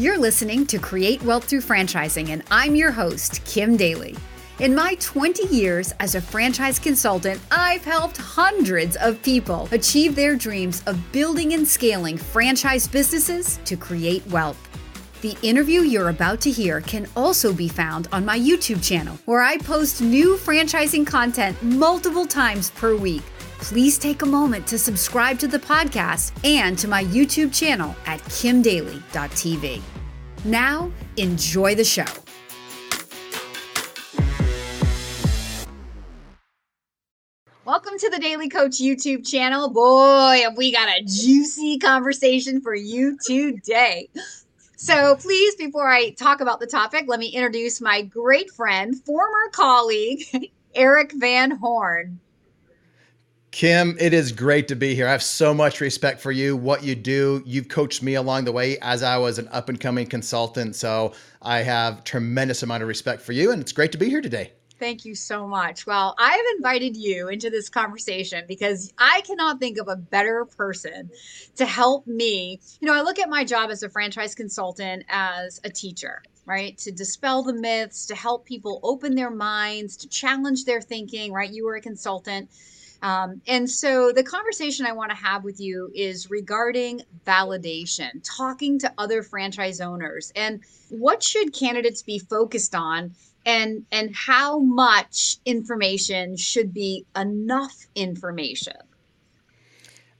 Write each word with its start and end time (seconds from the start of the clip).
You're 0.00 0.16
listening 0.16 0.64
to 0.68 0.78
Create 0.78 1.22
Wealth 1.24 1.44
Through 1.44 1.60
Franchising, 1.60 2.30
and 2.30 2.42
I'm 2.50 2.74
your 2.74 2.90
host, 2.90 3.44
Kim 3.44 3.76
Daly. 3.76 4.16
In 4.58 4.74
my 4.74 4.94
20 4.98 5.54
years 5.54 5.92
as 6.00 6.14
a 6.14 6.22
franchise 6.22 6.78
consultant, 6.78 7.38
I've 7.50 7.84
helped 7.84 8.16
hundreds 8.16 8.96
of 8.96 9.22
people 9.22 9.68
achieve 9.72 10.16
their 10.16 10.36
dreams 10.36 10.82
of 10.86 11.12
building 11.12 11.52
and 11.52 11.68
scaling 11.68 12.16
franchise 12.16 12.88
businesses 12.88 13.60
to 13.66 13.76
create 13.76 14.26
wealth. 14.28 14.56
The 15.20 15.36
interview 15.42 15.82
you're 15.82 16.08
about 16.08 16.40
to 16.40 16.50
hear 16.50 16.80
can 16.80 17.06
also 17.14 17.52
be 17.52 17.68
found 17.68 18.08
on 18.10 18.24
my 18.24 18.38
YouTube 18.38 18.82
channel, 18.82 19.18
where 19.26 19.42
I 19.42 19.58
post 19.58 20.00
new 20.00 20.38
franchising 20.38 21.06
content 21.06 21.62
multiple 21.62 22.24
times 22.24 22.70
per 22.70 22.96
week. 22.96 23.24
Please 23.58 23.98
take 23.98 24.22
a 24.22 24.26
moment 24.26 24.66
to 24.68 24.78
subscribe 24.78 25.38
to 25.40 25.46
the 25.46 25.58
podcast 25.58 26.32
and 26.42 26.78
to 26.78 26.88
my 26.88 27.04
YouTube 27.04 27.52
channel 27.52 27.94
at 28.06 28.20
kimdaly.tv. 28.20 29.82
Now, 30.44 30.90
enjoy 31.18 31.74
the 31.74 31.84
show. 31.84 32.06
Welcome 37.66 37.98
to 37.98 38.08
the 38.08 38.18
Daly 38.18 38.48
Coach 38.48 38.80
YouTube 38.80 39.30
channel. 39.30 39.68
Boy, 39.68 40.44
we 40.56 40.72
got 40.72 40.88
a 40.88 41.02
juicy 41.02 41.78
conversation 41.78 42.62
for 42.62 42.74
you 42.74 43.18
today. 43.22 44.08
So, 44.76 45.16
please, 45.16 45.56
before 45.56 45.90
I 45.90 46.10
talk 46.12 46.40
about 46.40 46.58
the 46.58 46.66
topic, 46.66 47.04
let 47.06 47.20
me 47.20 47.28
introduce 47.28 47.82
my 47.82 48.00
great 48.00 48.50
friend, 48.50 48.96
former 49.04 49.50
colleague, 49.52 50.22
Erik 50.74 51.12
Van 51.12 51.50
Horn. 51.50 52.18
Kim, 53.50 53.96
it 53.98 54.14
is 54.14 54.30
great 54.30 54.68
to 54.68 54.76
be 54.76 54.94
here. 54.94 55.08
I 55.08 55.10
have 55.10 55.24
so 55.24 55.52
much 55.52 55.80
respect 55.80 56.20
for 56.20 56.30
you, 56.30 56.56
what 56.56 56.84
you 56.84 56.94
do. 56.94 57.42
You've 57.44 57.68
coached 57.68 58.00
me 58.00 58.14
along 58.14 58.44
the 58.44 58.52
way 58.52 58.78
as 58.78 59.02
I 59.02 59.16
was 59.18 59.38
an 59.38 59.48
up 59.48 59.68
and 59.68 59.80
coming 59.80 60.06
consultant. 60.06 60.76
So 60.76 61.14
I 61.42 61.58
have 61.62 62.04
tremendous 62.04 62.62
amount 62.62 62.84
of 62.84 62.88
respect 62.88 63.22
for 63.22 63.32
you, 63.32 63.50
and 63.50 63.60
it's 63.60 63.72
great 63.72 63.90
to 63.92 63.98
be 63.98 64.08
here 64.08 64.20
today. 64.20 64.52
Thank 64.78 65.04
you 65.04 65.16
so 65.16 65.48
much. 65.48 65.84
Well, 65.84 66.14
I've 66.16 66.44
invited 66.56 66.96
you 66.96 67.28
into 67.28 67.50
this 67.50 67.68
conversation 67.68 68.44
because 68.46 68.94
I 68.98 69.20
cannot 69.22 69.58
think 69.58 69.78
of 69.78 69.88
a 69.88 69.96
better 69.96 70.44
person 70.44 71.10
to 71.56 71.66
help 71.66 72.06
me. 72.06 72.60
You 72.80 72.86
know, 72.86 72.94
I 72.94 73.02
look 73.02 73.18
at 73.18 73.28
my 73.28 73.44
job 73.44 73.70
as 73.70 73.82
a 73.82 73.90
franchise 73.90 74.34
consultant 74.34 75.04
as 75.08 75.60
a 75.64 75.70
teacher, 75.70 76.22
right? 76.46 76.78
To 76.78 76.92
dispel 76.92 77.42
the 77.42 77.52
myths, 77.52 78.06
to 78.06 78.14
help 78.14 78.46
people 78.46 78.78
open 78.84 79.16
their 79.16 79.30
minds, 79.30 79.96
to 79.98 80.08
challenge 80.08 80.64
their 80.66 80.80
thinking, 80.80 81.32
right? 81.32 81.50
You 81.50 81.66
were 81.66 81.74
a 81.74 81.80
consultant. 81.82 82.48
Um, 83.02 83.40
and 83.46 83.68
so 83.68 84.12
the 84.12 84.22
conversation 84.22 84.84
I 84.86 84.92
want 84.92 85.10
to 85.10 85.16
have 85.16 85.42
with 85.42 85.60
you 85.60 85.90
is 85.94 86.30
regarding 86.30 87.02
validation, 87.26 88.20
talking 88.22 88.78
to 88.80 88.92
other 88.98 89.22
franchise 89.22 89.80
owners, 89.80 90.32
and 90.36 90.60
what 90.90 91.22
should 91.22 91.54
candidates 91.54 92.02
be 92.02 92.18
focused 92.18 92.74
on 92.74 93.14
and 93.46 93.86
and 93.90 94.14
how 94.14 94.58
much 94.58 95.38
information 95.46 96.36
should 96.36 96.74
be 96.74 97.06
enough 97.16 97.86
information? 97.94 98.76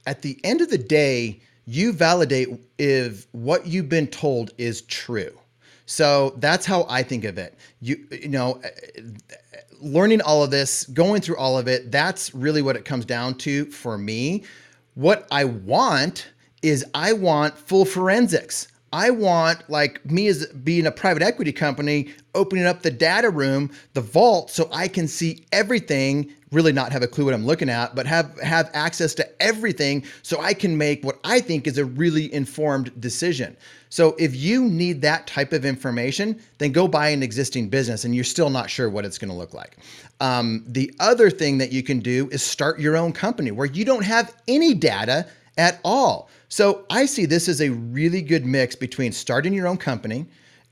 At 0.05 0.23
the 0.23 0.39
end 0.43 0.61
of 0.61 0.69
the 0.69 0.77
day 0.77 1.41
you 1.65 1.93
validate 1.93 2.49
if 2.79 3.27
what 3.31 3.67
you've 3.67 3.89
been 3.89 4.07
told 4.07 4.51
is 4.57 4.81
true. 4.81 5.37
So 5.85 6.33
that's 6.37 6.65
how 6.65 6.85
i 6.89 7.03
think 7.03 7.25
of 7.25 7.37
it. 7.37 7.57
You 7.81 8.07
you 8.11 8.29
know 8.29 8.61
learning 9.81 10.21
all 10.21 10.43
of 10.43 10.51
this 10.51 10.85
going 10.85 11.21
through 11.21 11.37
all 11.37 11.57
of 11.57 11.67
it 11.67 11.91
that's 11.91 12.33
really 12.33 12.61
what 12.61 12.75
it 12.75 12.85
comes 12.85 13.05
down 13.05 13.35
to 13.35 13.65
for 13.65 13.97
me. 13.97 14.43
What 14.93 15.27
i 15.31 15.45
want 15.45 16.29
is 16.61 16.85
i 16.93 17.13
want 17.13 17.57
full 17.57 17.85
forensics 17.85 18.67
I 18.93 19.09
want 19.09 19.69
like 19.69 20.05
me 20.05 20.27
as 20.27 20.47
being 20.47 20.85
a 20.85 20.91
private 20.91 21.23
equity 21.23 21.51
company, 21.51 22.09
opening 22.35 22.65
up 22.65 22.81
the 22.81 22.91
data 22.91 23.29
room, 23.29 23.71
the 23.93 24.01
vault, 24.01 24.51
so 24.51 24.69
I 24.71 24.87
can 24.87 25.07
see 25.07 25.45
everything. 25.51 26.31
Really, 26.51 26.73
not 26.73 26.91
have 26.91 27.01
a 27.01 27.07
clue 27.07 27.23
what 27.25 27.33
I'm 27.33 27.45
looking 27.45 27.69
at, 27.69 27.95
but 27.95 28.05
have 28.05 28.37
have 28.41 28.69
access 28.73 29.13
to 29.15 29.41
everything, 29.41 30.03
so 30.21 30.41
I 30.41 30.53
can 30.53 30.77
make 30.77 31.01
what 31.05 31.19
I 31.23 31.39
think 31.39 31.65
is 31.65 31.77
a 31.77 31.85
really 31.85 32.33
informed 32.33 32.91
decision. 32.99 33.55
So 33.89 34.15
if 34.19 34.35
you 34.35 34.65
need 34.67 35.01
that 35.01 35.27
type 35.27 35.53
of 35.53 35.63
information, 35.63 36.41
then 36.57 36.73
go 36.73 36.87
buy 36.89 37.09
an 37.09 37.23
existing 37.23 37.69
business, 37.69 38.03
and 38.03 38.13
you're 38.13 38.25
still 38.25 38.49
not 38.49 38.69
sure 38.69 38.89
what 38.89 39.05
it's 39.05 39.17
going 39.17 39.31
to 39.31 39.37
look 39.37 39.53
like. 39.53 39.77
Um, 40.19 40.63
the 40.67 40.93
other 40.99 41.29
thing 41.29 41.57
that 41.59 41.71
you 41.71 41.83
can 41.83 41.99
do 41.99 42.27
is 42.31 42.43
start 42.43 42.79
your 42.79 42.97
own 42.97 43.13
company 43.13 43.51
where 43.51 43.67
you 43.67 43.85
don't 43.85 44.03
have 44.03 44.35
any 44.47 44.73
data 44.73 45.27
at 45.57 45.79
all. 45.83 46.29
So 46.49 46.85
I 46.89 47.05
see 47.05 47.25
this 47.25 47.47
as 47.47 47.61
a 47.61 47.69
really 47.69 48.21
good 48.21 48.45
mix 48.45 48.75
between 48.75 49.11
starting 49.11 49.53
your 49.53 49.67
own 49.67 49.77
company 49.77 50.27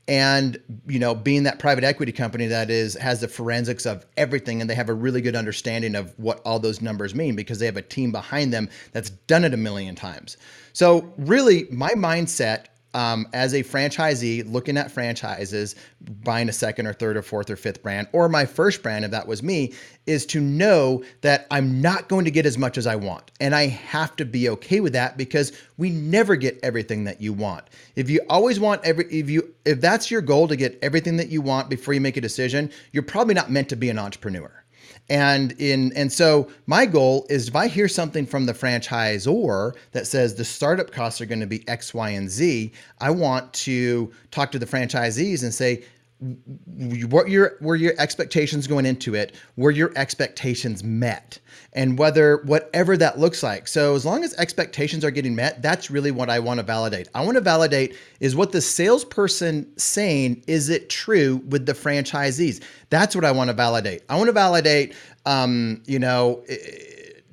and 0.08 0.58
you 0.88 0.98
know 0.98 1.14
being 1.14 1.44
that 1.44 1.58
private 1.58 1.84
equity 1.84 2.10
company 2.10 2.46
that 2.46 2.68
is 2.68 2.94
has 2.94 3.20
the 3.20 3.28
forensics 3.28 3.86
of 3.86 4.04
everything 4.16 4.60
and 4.60 4.68
they 4.68 4.74
have 4.74 4.88
a 4.88 4.94
really 4.94 5.20
good 5.20 5.36
understanding 5.36 5.94
of 5.94 6.18
what 6.18 6.40
all 6.44 6.58
those 6.58 6.80
numbers 6.80 7.14
mean 7.14 7.36
because 7.36 7.58
they 7.58 7.66
have 7.66 7.76
a 7.76 7.82
team 7.82 8.10
behind 8.10 8.52
them 8.52 8.68
that's 8.92 9.10
done 9.10 9.44
it 9.44 9.54
a 9.54 9.56
million 9.56 9.94
times. 9.94 10.36
So 10.72 11.12
really 11.16 11.68
my 11.70 11.90
mindset 11.90 12.66
um, 12.94 13.26
as 13.32 13.54
a 13.54 13.62
franchisee 13.62 14.50
looking 14.50 14.76
at 14.76 14.90
franchises, 14.90 15.76
buying 16.24 16.48
a 16.48 16.52
second 16.52 16.86
or 16.86 16.92
third 16.92 17.16
or 17.16 17.22
fourth 17.22 17.50
or 17.50 17.56
fifth 17.56 17.82
brand, 17.82 18.08
or 18.12 18.28
my 18.28 18.44
first 18.44 18.82
brand, 18.82 19.04
if 19.04 19.10
that 19.10 19.26
was 19.26 19.42
me, 19.42 19.72
is 20.06 20.26
to 20.26 20.40
know 20.40 21.04
that 21.20 21.46
I'm 21.50 21.80
not 21.80 22.08
going 22.08 22.24
to 22.24 22.30
get 22.30 22.46
as 22.46 22.58
much 22.58 22.78
as 22.78 22.86
I 22.86 22.96
want. 22.96 23.30
And 23.40 23.54
I 23.54 23.66
have 23.66 24.16
to 24.16 24.24
be 24.24 24.48
okay 24.50 24.80
with 24.80 24.92
that 24.94 25.16
because 25.16 25.52
we 25.76 25.90
never 25.90 26.36
get 26.36 26.58
everything 26.62 27.04
that 27.04 27.20
you 27.20 27.32
want. 27.32 27.64
If 27.96 28.10
you 28.10 28.20
always 28.28 28.58
want 28.58 28.84
every, 28.84 29.06
if 29.06 29.30
you, 29.30 29.54
if 29.64 29.80
that's 29.80 30.10
your 30.10 30.20
goal 30.20 30.48
to 30.48 30.56
get 30.56 30.78
everything 30.82 31.16
that 31.18 31.28
you 31.28 31.42
want 31.42 31.70
before 31.70 31.94
you 31.94 32.00
make 32.00 32.16
a 32.16 32.20
decision, 32.20 32.70
you're 32.92 33.02
probably 33.02 33.34
not 33.34 33.50
meant 33.50 33.68
to 33.68 33.76
be 33.76 33.90
an 33.90 33.98
entrepreneur. 33.98 34.59
And 35.08 35.52
in 35.58 35.92
and 35.94 36.12
so 36.12 36.48
my 36.66 36.86
goal 36.86 37.26
is 37.28 37.48
if 37.48 37.56
I 37.56 37.66
hear 37.68 37.88
something 37.88 38.26
from 38.26 38.46
the 38.46 38.54
franchisor 38.54 39.74
that 39.92 40.06
says 40.06 40.34
the 40.34 40.44
startup 40.44 40.92
costs 40.92 41.20
are 41.20 41.26
going 41.26 41.40
to 41.40 41.46
be 41.46 41.66
X, 41.68 41.92
Y, 41.92 42.10
and 42.10 42.30
Z, 42.30 42.72
I 43.00 43.10
want 43.10 43.52
to 43.54 44.12
talk 44.30 44.52
to 44.52 44.58
the 44.58 44.66
franchisees 44.66 45.42
and 45.42 45.52
say, 45.52 45.84
what 46.20 47.30
your 47.30 47.56
were 47.62 47.76
your 47.76 47.94
expectations 47.98 48.66
going 48.66 48.84
into 48.84 49.14
it? 49.14 49.34
Were 49.56 49.70
your 49.70 49.90
expectations 49.96 50.84
met? 50.84 51.38
And 51.72 51.98
whether 51.98 52.38
whatever 52.44 52.96
that 52.98 53.18
looks 53.18 53.42
like. 53.42 53.66
So 53.68 53.94
as 53.94 54.04
long 54.04 54.22
as 54.22 54.34
expectations 54.34 55.04
are 55.04 55.10
getting 55.10 55.34
met 55.34 55.62
that's 55.62 55.90
really 55.90 56.10
what 56.10 56.28
i 56.28 56.38
want 56.38 56.58
to 56.58 56.64
validate. 56.64 57.08
I 57.14 57.24
want 57.24 57.36
to 57.36 57.40
validate 57.40 57.96
is 58.20 58.36
what 58.36 58.52
the 58.52 58.60
salesperson 58.60 59.66
saying 59.78 60.44
is 60.46 60.68
it 60.68 60.90
true 60.90 61.42
with 61.48 61.64
the 61.64 61.72
franchisees? 61.72 62.62
That's 62.90 63.14
what 63.14 63.24
i 63.24 63.32
want 63.32 63.48
to 63.48 63.54
validate. 63.54 64.02
I 64.08 64.16
want 64.16 64.28
to 64.28 64.32
validate 64.32 64.94
um, 65.26 65.82
you 65.86 65.98
know 65.98 66.42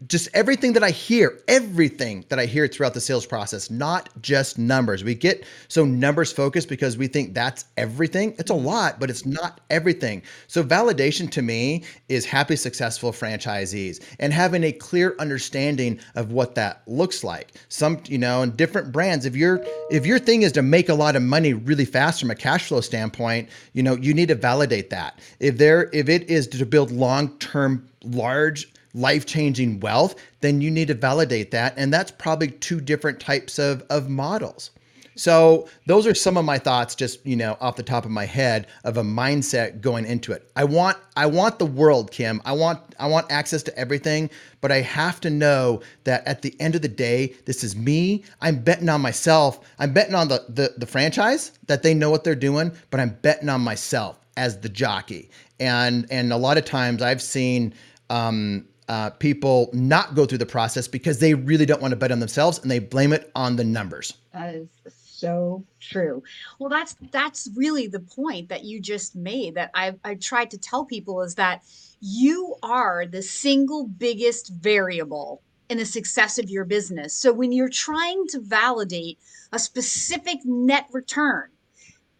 just 0.05 0.29
everything 0.33 0.73
that 0.73 0.83
I 0.83 0.91
hear, 0.91 1.39
everything 1.47 2.23
that 2.29 2.37
I 2.37 2.45
hear 2.45 2.67
throughout 2.67 2.93
the 2.93 3.01
sales 3.01 3.25
process, 3.25 3.71
not 3.71 4.09
just 4.21 4.59
numbers. 4.59 5.03
We 5.03 5.15
get 5.15 5.43
so 5.67 5.85
numbers 5.85 6.31
focused 6.31 6.69
because 6.69 6.97
we 6.97 7.07
think 7.07 7.33
that's 7.33 7.65
everything. 7.77 8.35
It's 8.37 8.51
a 8.51 8.53
mm-hmm. 8.53 8.65
lot, 8.65 8.99
but 8.99 9.09
it's 9.09 9.25
not 9.25 9.61
everything. 9.69 10.21
So 10.47 10.63
validation 10.63 11.31
to 11.31 11.41
me 11.41 11.83
is 12.09 12.25
happy, 12.25 12.55
successful 12.55 13.11
franchisees 13.11 14.03
and 14.19 14.31
having 14.31 14.63
a 14.63 14.71
clear 14.71 15.15
understanding 15.19 15.99
of 16.15 16.31
what 16.31 16.53
that 16.55 16.83
looks 16.85 17.23
like. 17.23 17.53
Some, 17.69 17.99
you 18.05 18.19
know, 18.19 18.43
in 18.43 18.55
different 18.55 18.91
brands, 18.91 19.25
if 19.25 19.35
your 19.35 19.65
if 19.89 20.05
your 20.05 20.19
thing 20.19 20.43
is 20.43 20.51
to 20.53 20.61
make 20.61 20.89
a 20.89 20.93
lot 20.93 21.15
of 21.15 21.23
money 21.23 21.53
really 21.53 21.85
fast 21.85 22.19
from 22.19 22.29
a 22.29 22.35
cash 22.35 22.67
flow 22.67 22.81
standpoint, 22.81 23.49
you 23.73 23.81
know, 23.81 23.95
you 23.95 24.13
need 24.13 24.27
to 24.27 24.35
validate 24.35 24.91
that. 24.91 25.19
If 25.39 25.57
there 25.57 25.89
if 25.91 26.07
it 26.07 26.29
is 26.29 26.47
to 26.49 26.65
build 26.65 26.91
long-term 26.91 27.87
large 28.03 28.71
life 28.97 29.25
changing 29.25 29.79
wealth, 29.79 30.15
then 30.41 30.61
you 30.61 30.71
need 30.71 30.87
to 30.87 30.93
validate 30.93 31.51
that. 31.51 31.73
And 31.77 31.93
that's 31.93 32.11
probably 32.11 32.49
two 32.49 32.81
different 32.81 33.19
types 33.19 33.59
of, 33.59 33.83
of 33.89 34.09
models. 34.09 34.71
So 35.17 35.67
those 35.87 36.05
are 36.05 36.13
some 36.13 36.37
of 36.37 36.45
my 36.45 36.59
thoughts 36.59 36.93
just, 36.93 37.25
you 37.25 37.35
know, 37.35 37.57
off 37.59 37.75
the 37.75 37.81
top 37.81 38.05
of 38.05 38.11
my 38.11 38.25
head 38.25 38.67
of 38.83 38.97
a 38.97 39.03
mindset 39.03 39.81
going 39.81 40.05
into 40.05 40.31
it. 40.31 40.49
I 40.55 40.63
want 40.63 40.97
I 41.15 41.25
want 41.25 41.57
the 41.57 41.65
world, 41.65 42.11
Kim. 42.11 42.39
I 42.45 42.51
want 42.51 42.79
I 42.99 43.07
want 43.07 43.31
access 43.31 43.63
to 43.63 43.75
everything, 43.77 44.29
but 44.61 44.71
I 44.71 44.81
have 44.81 45.19
to 45.21 45.31
know 45.31 45.81
that 46.03 46.25
at 46.27 46.43
the 46.43 46.55
end 46.59 46.75
of 46.75 46.83
the 46.83 46.87
day, 46.87 47.33
this 47.45 47.63
is 47.63 47.75
me. 47.75 48.25
I'm 48.41 48.59
betting 48.59 48.89
on 48.89 49.01
myself. 49.01 49.59
I'm 49.79 49.91
betting 49.91 50.13
on 50.13 50.27
the 50.27 50.45
the, 50.49 50.75
the 50.77 50.85
franchise 50.85 51.51
that 51.65 51.81
they 51.81 51.95
know 51.95 52.11
what 52.11 52.23
they're 52.23 52.35
doing, 52.35 52.71
but 52.91 52.99
I'm 52.99 53.17
betting 53.23 53.49
on 53.49 53.61
myself 53.61 54.19
as 54.37 54.59
the 54.59 54.69
jockey. 54.69 55.31
And 55.59 56.05
and 56.11 56.31
a 56.31 56.37
lot 56.37 56.59
of 56.59 56.65
times 56.65 57.01
I've 57.01 57.23
seen 57.23 57.73
um, 58.11 58.67
uh, 58.87 59.09
people 59.11 59.69
not 59.73 60.15
go 60.15 60.25
through 60.25 60.37
the 60.37 60.45
process 60.45 60.87
because 60.87 61.19
they 61.19 61.33
really 61.33 61.65
don't 61.65 61.81
want 61.81 61.91
to 61.91 61.95
bet 61.95 62.11
on 62.11 62.19
themselves 62.19 62.59
and 62.59 62.71
they 62.71 62.79
blame 62.79 63.13
it 63.13 63.31
on 63.35 63.55
the 63.55 63.63
numbers. 63.63 64.13
That 64.33 64.55
is 64.55 64.69
so 64.85 65.65
true. 65.79 66.23
Well, 66.59 66.69
that's 66.69 66.95
that's 67.11 67.49
really 67.55 67.87
the 67.87 67.99
point 67.99 68.49
that 68.49 68.63
you 68.63 68.79
just 68.79 69.15
made 69.15 69.55
that 69.55 69.71
I 69.73 69.95
I 70.03 70.15
tried 70.15 70.51
to 70.51 70.57
tell 70.57 70.85
people 70.85 71.21
is 71.21 71.35
that 71.35 71.63
you 71.99 72.55
are 72.61 73.05
the 73.05 73.21
single 73.21 73.87
biggest 73.87 74.49
variable 74.53 75.41
in 75.69 75.77
the 75.77 75.85
success 75.85 76.37
of 76.37 76.49
your 76.49 76.65
business. 76.65 77.13
So 77.13 77.33
when 77.33 77.51
you're 77.51 77.69
trying 77.69 78.27
to 78.27 78.39
validate 78.39 79.19
a 79.51 79.59
specific 79.59 80.39
net 80.45 80.87
return, 80.91 81.49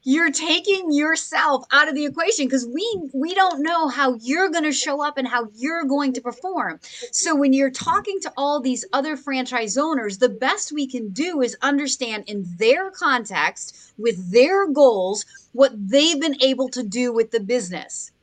you're 0.08 0.32
taking 0.32 0.90
yourself 0.90 1.66
out 1.70 1.90
of 1.90 1.94
the 1.94 2.06
equation 2.06 2.46
because 2.46 2.66
we 2.66 3.02
we 3.14 3.36
don't 3.36 3.62
know 3.62 3.90
how 3.90 4.16
you're 4.22 4.50
going 4.50 4.64
to 4.64 4.72
show 4.72 5.06
up 5.06 5.18
and 5.18 5.28
how 5.28 5.50
you're 5.54 5.84
going 5.84 6.14
to 6.14 6.22
perform. 6.22 6.80
So 7.12 7.36
when 7.36 7.52
you're 7.52 7.70
talking 7.70 8.22
to 8.22 8.32
all 8.38 8.62
these 8.62 8.86
other 8.94 9.18
franchise 9.18 9.78
owners 9.78 10.20
the 10.20 10.30
best 10.30 10.72
we 10.72 10.88
can 10.88 11.10
do 11.10 11.42
is 11.42 11.58
understand 11.62 12.24
in 12.28 12.46
their 12.58 12.90
context 12.90 13.92
with 13.98 14.32
their 14.32 14.66
goals 14.72 15.26
what 15.52 15.74
they've 15.76 16.22
been 16.22 16.42
able 16.42 16.70
to 16.70 16.84
do 16.84 17.12
with 17.12 17.32
the 17.32 17.42
business. 17.42 18.14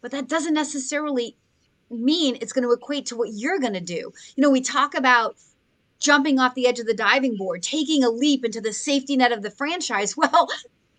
But 0.00 0.12
that 0.12 0.30
doesn't 0.30 0.54
necessarily 0.54 1.36
mean 1.90 2.38
it's 2.40 2.54
going 2.54 2.66
to 2.66 2.72
equate 2.72 3.04
to 3.06 3.16
what 3.16 3.34
you're 3.34 3.60
going 3.60 3.74
to 3.74 3.80
do. 3.80 4.14
You 4.34 4.42
know 4.42 4.48
we 4.48 4.62
talk 4.62 4.94
about 4.94 5.36
jumping 5.98 6.38
off 6.38 6.54
the 6.54 6.66
edge 6.66 6.78
of 6.78 6.86
the 6.86 6.94
diving 6.94 7.36
board, 7.36 7.62
taking 7.62 8.04
a 8.04 8.10
leap 8.10 8.44
into 8.44 8.60
the 8.60 8.72
safety 8.72 9.16
net 9.16 9.32
of 9.32 9.42
the 9.42 9.50
franchise. 9.50 10.14
Well, 10.24 10.48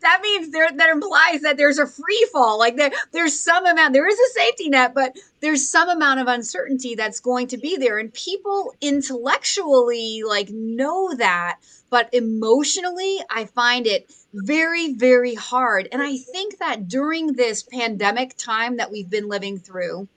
that 0.05 0.21
means 0.21 0.51
there 0.51 0.71
that 0.71 0.89
implies 0.89 1.41
that 1.41 1.57
there's 1.57 1.79
a 1.79 1.87
free 1.87 2.27
fall. 2.31 2.59
Like 2.59 2.77
there, 2.77 2.91
there's 3.11 3.37
some 3.39 3.65
amount, 3.65 3.93
there 3.93 4.07
is 4.07 4.19
a 4.19 4.39
safety 4.39 4.69
net, 4.69 4.93
but 4.93 5.17
there's 5.41 5.67
some 5.67 5.89
amount 5.89 6.19
of 6.19 6.27
uncertainty 6.27 6.93
that's 6.93 7.19
going 7.19 7.47
to 7.47 7.57
be 7.57 7.75
there. 7.75 7.97
And 7.97 8.13
people 8.13 8.73
intellectually 8.81 10.21
like 10.25 10.49
know 10.49 11.15
that, 11.15 11.57
but 11.89 12.13
emotionally, 12.13 13.19
I 13.29 13.45
find 13.45 13.87
it 13.87 14.13
very, 14.31 14.93
very 14.93 15.33
hard. 15.33 15.87
And 15.91 16.03
I 16.03 16.17
think 16.17 16.59
that 16.59 16.87
during 16.87 17.33
this 17.33 17.63
pandemic 17.63 18.37
time 18.37 18.77
that 18.77 18.91
we've 18.91 19.09
been 19.09 19.27
living 19.27 19.57
through, 19.57 20.07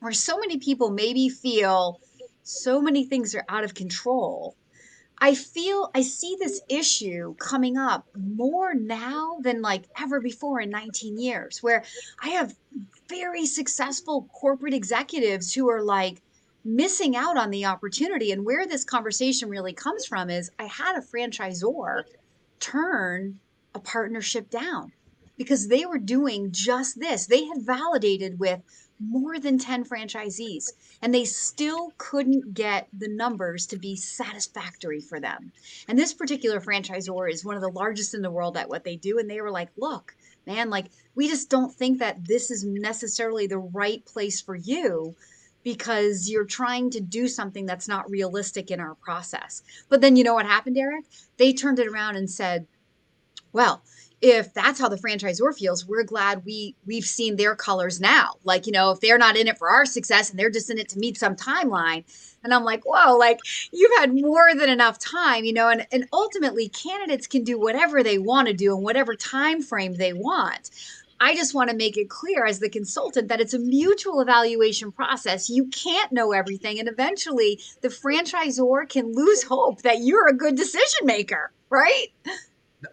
where 0.00 0.12
so 0.12 0.38
many 0.38 0.56
people 0.56 0.90
maybe 0.90 1.28
feel 1.28 2.00
so 2.44 2.80
many 2.80 3.04
things 3.04 3.34
are 3.34 3.44
out 3.48 3.64
of 3.64 3.74
control 3.74 4.56
I 5.20 5.34
feel 5.34 5.90
I 5.94 6.02
see 6.02 6.36
this 6.38 6.60
issue 6.68 7.34
coming 7.36 7.76
up 7.76 8.06
more 8.16 8.74
now 8.74 9.38
than 9.40 9.62
like 9.62 9.84
ever 10.00 10.20
before 10.20 10.60
in 10.60 10.70
19 10.70 11.18
years, 11.18 11.62
where 11.62 11.84
I 12.22 12.30
have 12.30 12.54
very 13.08 13.46
successful 13.46 14.28
corporate 14.32 14.74
executives 14.74 15.52
who 15.52 15.68
are 15.68 15.82
like 15.82 16.22
missing 16.64 17.16
out 17.16 17.36
on 17.36 17.50
the 17.50 17.64
opportunity. 17.64 18.30
And 18.30 18.44
where 18.44 18.66
this 18.66 18.84
conversation 18.84 19.48
really 19.48 19.72
comes 19.72 20.06
from 20.06 20.30
is 20.30 20.50
I 20.58 20.64
had 20.64 20.96
a 20.96 21.00
franchisor 21.00 22.04
turn 22.60 23.40
a 23.74 23.80
partnership 23.80 24.50
down 24.50 24.92
because 25.36 25.68
they 25.68 25.86
were 25.86 25.98
doing 25.98 26.52
just 26.52 26.98
this. 27.00 27.26
They 27.26 27.44
had 27.44 27.62
validated 27.62 28.38
with 28.38 28.60
more 29.00 29.38
than 29.38 29.58
10 29.58 29.84
franchisees 29.84 30.72
and 31.02 31.14
they 31.14 31.24
still 31.24 31.92
couldn't 31.98 32.54
get 32.54 32.88
the 32.92 33.08
numbers 33.08 33.66
to 33.66 33.78
be 33.78 33.96
satisfactory 33.96 35.00
for 35.00 35.20
them. 35.20 35.52
And 35.88 35.98
this 35.98 36.14
particular 36.14 36.60
franchisor 36.60 37.30
is 37.30 37.44
one 37.44 37.56
of 37.56 37.62
the 37.62 37.70
largest 37.70 38.14
in 38.14 38.22
the 38.22 38.30
world 38.30 38.56
at 38.56 38.68
what 38.68 38.84
they 38.84 38.96
do. 38.96 39.18
And 39.18 39.30
they 39.30 39.40
were 39.40 39.50
like, 39.50 39.68
look, 39.76 40.16
man, 40.46 40.70
like 40.70 40.86
we 41.14 41.28
just 41.28 41.50
don't 41.50 41.72
think 41.72 41.98
that 42.00 42.24
this 42.26 42.50
is 42.50 42.64
necessarily 42.64 43.46
the 43.46 43.58
right 43.58 44.04
place 44.04 44.40
for 44.40 44.56
you 44.56 45.14
because 45.62 46.28
you're 46.28 46.44
trying 46.44 46.90
to 46.90 47.00
do 47.00 47.28
something 47.28 47.66
that's 47.66 47.88
not 47.88 48.10
realistic 48.10 48.70
in 48.70 48.80
our 48.80 48.94
process. 48.94 49.62
But 49.88 50.00
then 50.00 50.16
you 50.16 50.24
know 50.24 50.34
what 50.34 50.46
happened, 50.46 50.78
Erik? 50.78 51.04
They 51.36 51.52
turned 51.52 51.78
it 51.78 51.88
around 51.88 52.16
and 52.16 52.30
said, 52.30 52.66
well, 53.52 53.82
if 54.20 54.52
that's 54.52 54.80
how 54.80 54.88
the 54.88 54.96
franchisor 54.96 55.56
feels, 55.56 55.86
we're 55.86 56.02
glad 56.02 56.44
we 56.44 56.74
we've 56.86 57.04
seen 57.04 57.36
their 57.36 57.54
colors 57.54 58.00
now. 58.00 58.32
Like, 58.44 58.66
you 58.66 58.72
know, 58.72 58.90
if 58.90 59.00
they're 59.00 59.18
not 59.18 59.36
in 59.36 59.46
it 59.46 59.58
for 59.58 59.68
our 59.68 59.86
success 59.86 60.30
and 60.30 60.38
they're 60.38 60.50
just 60.50 60.70
in 60.70 60.78
it 60.78 60.88
to 60.90 60.98
meet 60.98 61.16
some 61.18 61.36
timeline. 61.36 62.04
And 62.42 62.52
I'm 62.52 62.64
like, 62.64 62.84
whoa, 62.84 63.16
like 63.16 63.38
you've 63.72 63.96
had 63.98 64.14
more 64.14 64.54
than 64.54 64.68
enough 64.68 64.98
time, 64.98 65.44
you 65.44 65.52
know, 65.52 65.68
and, 65.68 65.86
and 65.92 66.06
ultimately 66.12 66.68
candidates 66.68 67.26
can 67.26 67.44
do 67.44 67.60
whatever 67.60 68.02
they 68.02 68.18
want 68.18 68.48
to 68.48 68.54
do 68.54 68.76
in 68.76 68.82
whatever 68.82 69.14
time 69.14 69.62
frame 69.62 69.94
they 69.94 70.12
want. 70.12 70.70
I 71.20 71.34
just 71.34 71.54
want 71.54 71.70
to 71.70 71.76
make 71.76 71.96
it 71.96 72.08
clear 72.08 72.46
as 72.46 72.60
the 72.60 72.68
consultant 72.68 73.28
that 73.28 73.40
it's 73.40 73.54
a 73.54 73.58
mutual 73.58 74.20
evaluation 74.20 74.92
process. 74.92 75.50
You 75.50 75.66
can't 75.66 76.12
know 76.12 76.32
everything. 76.32 76.78
And 76.78 76.88
eventually 76.88 77.60
the 77.80 77.88
franchisor 77.88 78.88
can 78.88 79.12
lose 79.12 79.42
hope 79.42 79.82
that 79.82 79.98
you're 80.00 80.28
a 80.28 80.32
good 80.32 80.54
decision 80.54 81.06
maker, 81.06 81.50
right? 81.70 82.06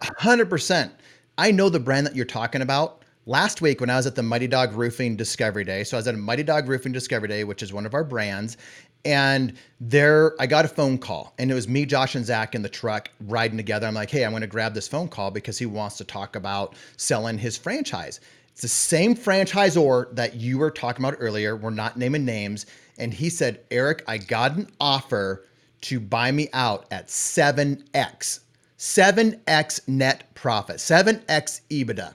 100%. 0.02 0.90
I 1.38 1.50
know 1.50 1.68
the 1.68 1.80
brand 1.80 2.06
that 2.06 2.16
you're 2.16 2.24
talking 2.24 2.62
about. 2.62 3.02
Last 3.26 3.60
week, 3.60 3.80
when 3.80 3.90
I 3.90 3.96
was 3.96 4.06
at 4.06 4.14
the 4.14 4.22
Mighty 4.22 4.46
Dog 4.46 4.72
Roofing 4.72 5.16
Discovery 5.16 5.64
Day, 5.64 5.84
so 5.84 5.96
I 5.96 5.98
was 5.98 6.08
at 6.08 6.14
a 6.14 6.18
Mighty 6.18 6.42
Dog 6.42 6.66
Roofing 6.66 6.92
Discovery 6.92 7.28
Day, 7.28 7.44
which 7.44 7.62
is 7.62 7.74
one 7.74 7.84
of 7.84 7.92
our 7.92 8.04
brands, 8.04 8.56
and 9.04 9.52
there 9.78 10.34
I 10.40 10.46
got 10.46 10.64
a 10.64 10.68
phone 10.68 10.96
call, 10.96 11.34
and 11.38 11.50
it 11.50 11.54
was 11.54 11.68
me, 11.68 11.84
Josh, 11.84 12.14
and 12.14 12.24
Zach 12.24 12.54
in 12.54 12.62
the 12.62 12.70
truck 12.70 13.10
riding 13.26 13.58
together. 13.58 13.86
I'm 13.86 13.94
like, 13.94 14.10
hey, 14.10 14.24
I'm 14.24 14.30
going 14.30 14.40
to 14.40 14.46
grab 14.46 14.72
this 14.72 14.88
phone 14.88 15.08
call 15.08 15.30
because 15.30 15.58
he 15.58 15.66
wants 15.66 15.98
to 15.98 16.04
talk 16.04 16.36
about 16.36 16.74
selling 16.96 17.36
his 17.36 17.58
franchise. 17.58 18.20
It's 18.52 18.62
the 18.62 18.68
same 18.68 19.14
franchisor 19.14 20.14
that 20.14 20.36
you 20.36 20.56
were 20.56 20.70
talking 20.70 21.04
about 21.04 21.18
earlier. 21.20 21.54
We're 21.54 21.68
not 21.68 21.98
naming 21.98 22.24
names. 22.24 22.64
And 22.96 23.12
he 23.12 23.28
said, 23.28 23.60
Erik, 23.70 24.02
I 24.08 24.16
got 24.16 24.56
an 24.56 24.70
offer 24.80 25.44
to 25.82 26.00
buy 26.00 26.32
me 26.32 26.48
out 26.54 26.86
at 26.90 27.08
7x 27.08 28.40
7x 28.78 29.86
net 29.88 30.34
profit, 30.34 30.76
7x 30.76 31.60
EBITDA. 31.70 32.14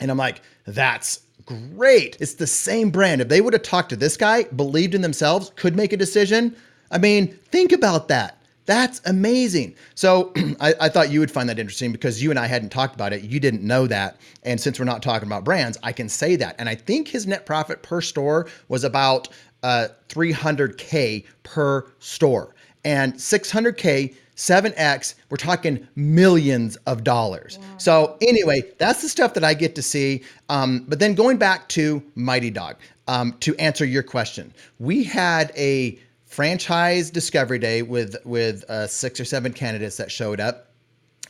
And 0.00 0.10
I'm 0.10 0.16
like, 0.16 0.42
that's 0.66 1.20
great. 1.46 2.16
It's 2.20 2.34
the 2.34 2.46
same 2.46 2.90
brand. 2.90 3.20
If 3.20 3.28
they 3.28 3.40
would 3.40 3.52
have 3.52 3.62
talked 3.62 3.90
to 3.90 3.96
this 3.96 4.16
guy, 4.16 4.44
believed 4.44 4.94
in 4.94 5.00
themselves, 5.00 5.52
could 5.56 5.76
make 5.76 5.92
a 5.92 5.96
decision. 5.96 6.56
I 6.90 6.98
mean, 6.98 7.28
think 7.28 7.72
about 7.72 8.08
that. 8.08 8.36
That's 8.66 9.00
amazing. 9.06 9.74
So 9.94 10.32
I, 10.60 10.74
I, 10.80 10.88
thought 10.88 11.10
you 11.10 11.18
would 11.20 11.30
find 11.30 11.48
that 11.48 11.58
interesting 11.58 11.90
because 11.92 12.22
you 12.22 12.30
and 12.30 12.38
I 12.38 12.46
hadn't 12.46 12.68
talked 12.70 12.94
about 12.94 13.12
it. 13.12 13.22
You 13.22 13.40
didn't 13.40 13.62
know 13.62 13.86
that. 13.88 14.18
And 14.44 14.60
since 14.60 14.78
we're 14.78 14.84
not 14.84 15.02
talking 15.02 15.26
about 15.26 15.44
brands, 15.44 15.76
I 15.82 15.92
can 15.92 16.08
say 16.08 16.36
that. 16.36 16.54
And 16.58 16.68
I 16.68 16.76
think 16.76 17.08
his 17.08 17.26
net 17.26 17.46
profit 17.46 17.82
per 17.82 18.00
store 18.00 18.48
was 18.68 18.84
about 18.84 19.28
uh, 19.62 19.88
300K 20.08 21.24
per 21.42 21.90
store 21.98 22.54
and 22.84 23.14
600K 23.14 24.14
7x, 24.40 25.16
we're 25.28 25.36
talking 25.36 25.86
millions 25.96 26.76
of 26.86 27.04
dollars. 27.04 27.58
Wow. 27.58 27.64
So, 27.76 28.16
anyway, 28.22 28.62
that's 28.78 29.02
the 29.02 29.08
stuff 29.08 29.34
that 29.34 29.44
I 29.44 29.52
get 29.52 29.74
to 29.74 29.82
see. 29.82 30.22
Um, 30.48 30.86
but 30.88 30.98
then 30.98 31.14
going 31.14 31.36
back 31.36 31.68
to 31.70 32.02
Mighty 32.14 32.50
Dog, 32.50 32.76
um, 33.06 33.36
to 33.40 33.54
answer 33.56 33.84
your 33.84 34.02
question, 34.02 34.54
we 34.78 35.04
had 35.04 35.52
a 35.56 35.98
franchise 36.24 37.10
discovery 37.10 37.58
day 37.58 37.82
with 37.82 38.16
with 38.24 38.64
uh, 38.70 38.86
six 38.86 39.20
or 39.20 39.26
seven 39.26 39.52
candidates 39.52 39.98
that 39.98 40.10
showed 40.10 40.40
up, 40.40 40.70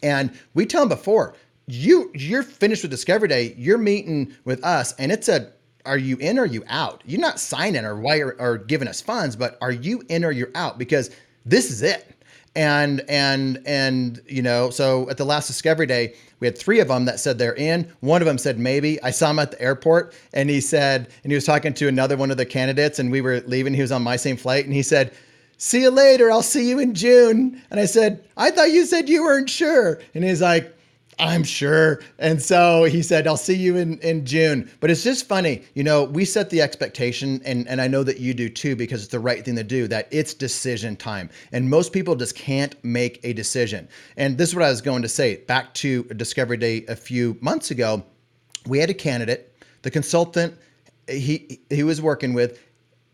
and 0.04 0.30
we 0.54 0.64
tell 0.64 0.82
them 0.82 0.90
before 0.90 1.34
you 1.66 2.12
you're 2.14 2.44
finished 2.44 2.82
with 2.82 2.92
discovery 2.92 3.28
day, 3.28 3.54
you're 3.56 3.78
meeting 3.78 4.36
with 4.44 4.62
us, 4.64 4.92
and 5.00 5.10
it's 5.10 5.28
a 5.28 5.50
are 5.84 5.98
you 5.98 6.16
in 6.18 6.38
or 6.38 6.42
are 6.42 6.46
you 6.46 6.62
out? 6.68 7.02
You're 7.06 7.20
not 7.20 7.40
signing 7.40 7.84
or 7.84 7.96
wire 7.96 8.36
or 8.38 8.58
giving 8.58 8.86
us 8.86 9.00
funds, 9.00 9.34
but 9.34 9.58
are 9.60 9.72
you 9.72 10.04
in 10.08 10.24
or 10.24 10.30
you're 10.30 10.50
out? 10.54 10.78
Because 10.78 11.10
this 11.44 11.70
is 11.70 11.82
it 11.82 12.14
and 12.56 13.02
and 13.08 13.62
and 13.64 14.20
you 14.26 14.42
know 14.42 14.70
so 14.70 15.08
at 15.08 15.16
the 15.16 15.24
last 15.24 15.46
discovery 15.46 15.86
day 15.86 16.14
we 16.40 16.46
had 16.46 16.58
three 16.58 16.80
of 16.80 16.88
them 16.88 17.04
that 17.04 17.20
said 17.20 17.38
they're 17.38 17.54
in. 17.54 17.90
One 18.00 18.22
of 18.22 18.26
them 18.26 18.38
said 18.38 18.58
maybe. 18.58 19.00
I 19.02 19.10
saw 19.10 19.30
him 19.30 19.38
at 19.38 19.50
the 19.50 19.60
airport 19.60 20.14
and 20.32 20.48
he 20.48 20.60
said 20.60 21.08
and 21.22 21.30
he 21.30 21.34
was 21.34 21.44
talking 21.44 21.74
to 21.74 21.88
another 21.88 22.16
one 22.16 22.30
of 22.30 22.38
the 22.38 22.46
candidates 22.46 22.98
and 22.98 23.10
we 23.12 23.20
were 23.20 23.40
leaving. 23.46 23.74
He 23.74 23.82
was 23.82 23.92
on 23.92 24.02
my 24.02 24.16
same 24.16 24.36
flight 24.36 24.64
and 24.64 24.74
he 24.74 24.82
said 24.82 25.12
see 25.58 25.82
you 25.82 25.90
later. 25.90 26.30
I'll 26.30 26.42
see 26.42 26.68
you 26.68 26.78
in 26.78 26.94
june. 26.94 27.62
And 27.70 27.78
i 27.78 27.84
said 27.84 28.24
i 28.36 28.50
thought 28.50 28.70
you 28.70 28.84
said 28.86 29.08
you 29.08 29.22
weren't 29.22 29.50
sure. 29.50 30.00
And 30.14 30.24
he's 30.24 30.42
like 30.42 30.74
I'm 31.20 31.44
sure. 31.44 32.00
And 32.18 32.40
so 32.40 32.84
he 32.84 33.02
said, 33.02 33.26
I'll 33.26 33.36
see 33.36 33.54
you 33.54 33.76
in, 33.76 33.98
in 33.98 34.24
June. 34.24 34.70
But 34.80 34.90
it's 34.90 35.04
just 35.04 35.28
funny. 35.28 35.62
You 35.74 35.84
know, 35.84 36.04
we 36.04 36.24
set 36.24 36.50
the 36.50 36.62
expectation, 36.62 37.40
and, 37.44 37.68
and 37.68 37.80
I 37.80 37.88
know 37.88 38.02
that 38.02 38.18
you 38.18 38.34
do 38.34 38.48
too, 38.48 38.74
because 38.74 39.02
it's 39.02 39.12
the 39.12 39.20
right 39.20 39.44
thing 39.44 39.56
to 39.56 39.62
do, 39.62 39.86
that 39.88 40.08
it's 40.10 40.34
decision 40.34 40.96
time. 40.96 41.30
And 41.52 41.68
most 41.68 41.92
people 41.92 42.16
just 42.16 42.34
can't 42.34 42.74
make 42.82 43.20
a 43.22 43.32
decision. 43.32 43.88
And 44.16 44.38
this 44.38 44.48
is 44.48 44.54
what 44.54 44.64
I 44.64 44.70
was 44.70 44.80
going 44.80 45.02
to 45.02 45.08
say. 45.08 45.36
Back 45.36 45.74
to 45.74 46.04
Discovery 46.04 46.56
Day 46.56 46.84
a 46.88 46.96
few 46.96 47.36
months 47.40 47.70
ago, 47.70 48.02
we 48.66 48.78
had 48.78 48.90
a 48.90 48.94
candidate, 48.94 49.54
the 49.82 49.90
consultant 49.90 50.54
he 51.10 51.60
he 51.70 51.82
was 51.82 52.00
working 52.00 52.34
with 52.34 52.60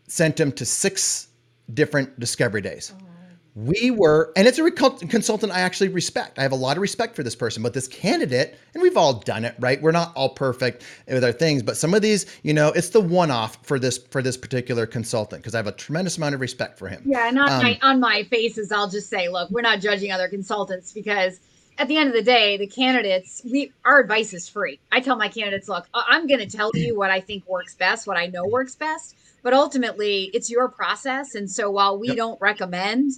sent 0.07 0.39
him 0.39 0.51
to 0.53 0.65
six 0.65 1.27
different 1.73 2.19
discovery 2.19 2.61
days. 2.61 2.93
Oh 2.95 3.16
we 3.57 3.89
were, 3.89 4.31
and 4.35 4.47
it's 4.47 4.59
a 4.59 4.69
consultant 4.69 5.51
I 5.51 5.61
actually 5.61 5.87
respect. 5.87 6.37
I 6.37 6.43
have 6.43 6.51
a 6.51 6.55
lot 6.55 6.77
of 6.77 6.81
respect 6.81 7.15
for 7.15 7.23
this 7.23 7.35
person, 7.35 7.63
but 7.63 7.73
this 7.73 7.87
candidate, 7.87 8.55
and 8.75 8.83
we've 8.83 8.95
all 8.95 9.13
done 9.13 9.45
it, 9.45 9.55
right? 9.57 9.81
We're 9.81 9.91
not 9.91 10.11
all 10.15 10.29
perfect 10.29 10.83
with 11.07 11.23
our 11.23 11.31
things, 11.31 11.63
but 11.63 11.75
some 11.75 11.95
of 11.95 12.03
these, 12.03 12.27
you 12.43 12.53
know, 12.53 12.67
it's 12.69 12.89
the 12.89 13.01
one-off 13.01 13.57
for 13.63 13.79
this 13.79 13.97
for 13.97 14.21
this 14.21 14.37
particular 14.37 14.85
consultant 14.85 15.41
because 15.41 15.55
I 15.55 15.57
have 15.57 15.65
a 15.65 15.71
tremendous 15.71 16.17
amount 16.17 16.35
of 16.35 16.41
respect 16.41 16.77
for 16.77 16.87
him. 16.87 17.01
Yeah, 17.03 17.27
and 17.27 17.39
on 17.39 17.49
um, 17.49 17.63
my 17.63 17.79
on 17.81 17.99
my 17.99 18.23
faces, 18.25 18.71
I'll 18.71 18.89
just 18.89 19.09
say, 19.09 19.27
look, 19.27 19.49
we're 19.49 19.61
not 19.61 19.79
judging 19.79 20.11
other 20.11 20.27
consultants 20.27 20.91
because 20.91 21.39
at 21.79 21.87
the 21.87 21.97
end 21.97 22.09
of 22.09 22.15
the 22.15 22.21
day, 22.21 22.57
the 22.57 22.67
candidates, 22.67 23.41
we 23.43 23.71
our 23.85 23.99
advice 23.99 24.33
is 24.33 24.47
free. 24.47 24.79
I 24.91 24.99
tell 24.99 25.15
my 25.15 25.29
candidates, 25.29 25.67
look, 25.67 25.87
I'm 25.95 26.27
going 26.27 26.47
to 26.47 26.57
tell 26.57 26.69
you 26.75 26.95
what 26.95 27.09
I 27.09 27.21
think 27.21 27.47
works 27.47 27.73
best, 27.73 28.05
what 28.05 28.17
I 28.17 28.27
know 28.27 28.45
works 28.45 28.75
best, 28.75 29.15
but 29.41 29.55
ultimately, 29.55 30.29
it's 30.35 30.51
your 30.51 30.69
process, 30.69 31.33
and 31.33 31.49
so 31.49 31.71
while 31.71 31.97
we 31.97 32.09
yep. 32.09 32.17
don't 32.17 32.39
recommend 32.39 33.13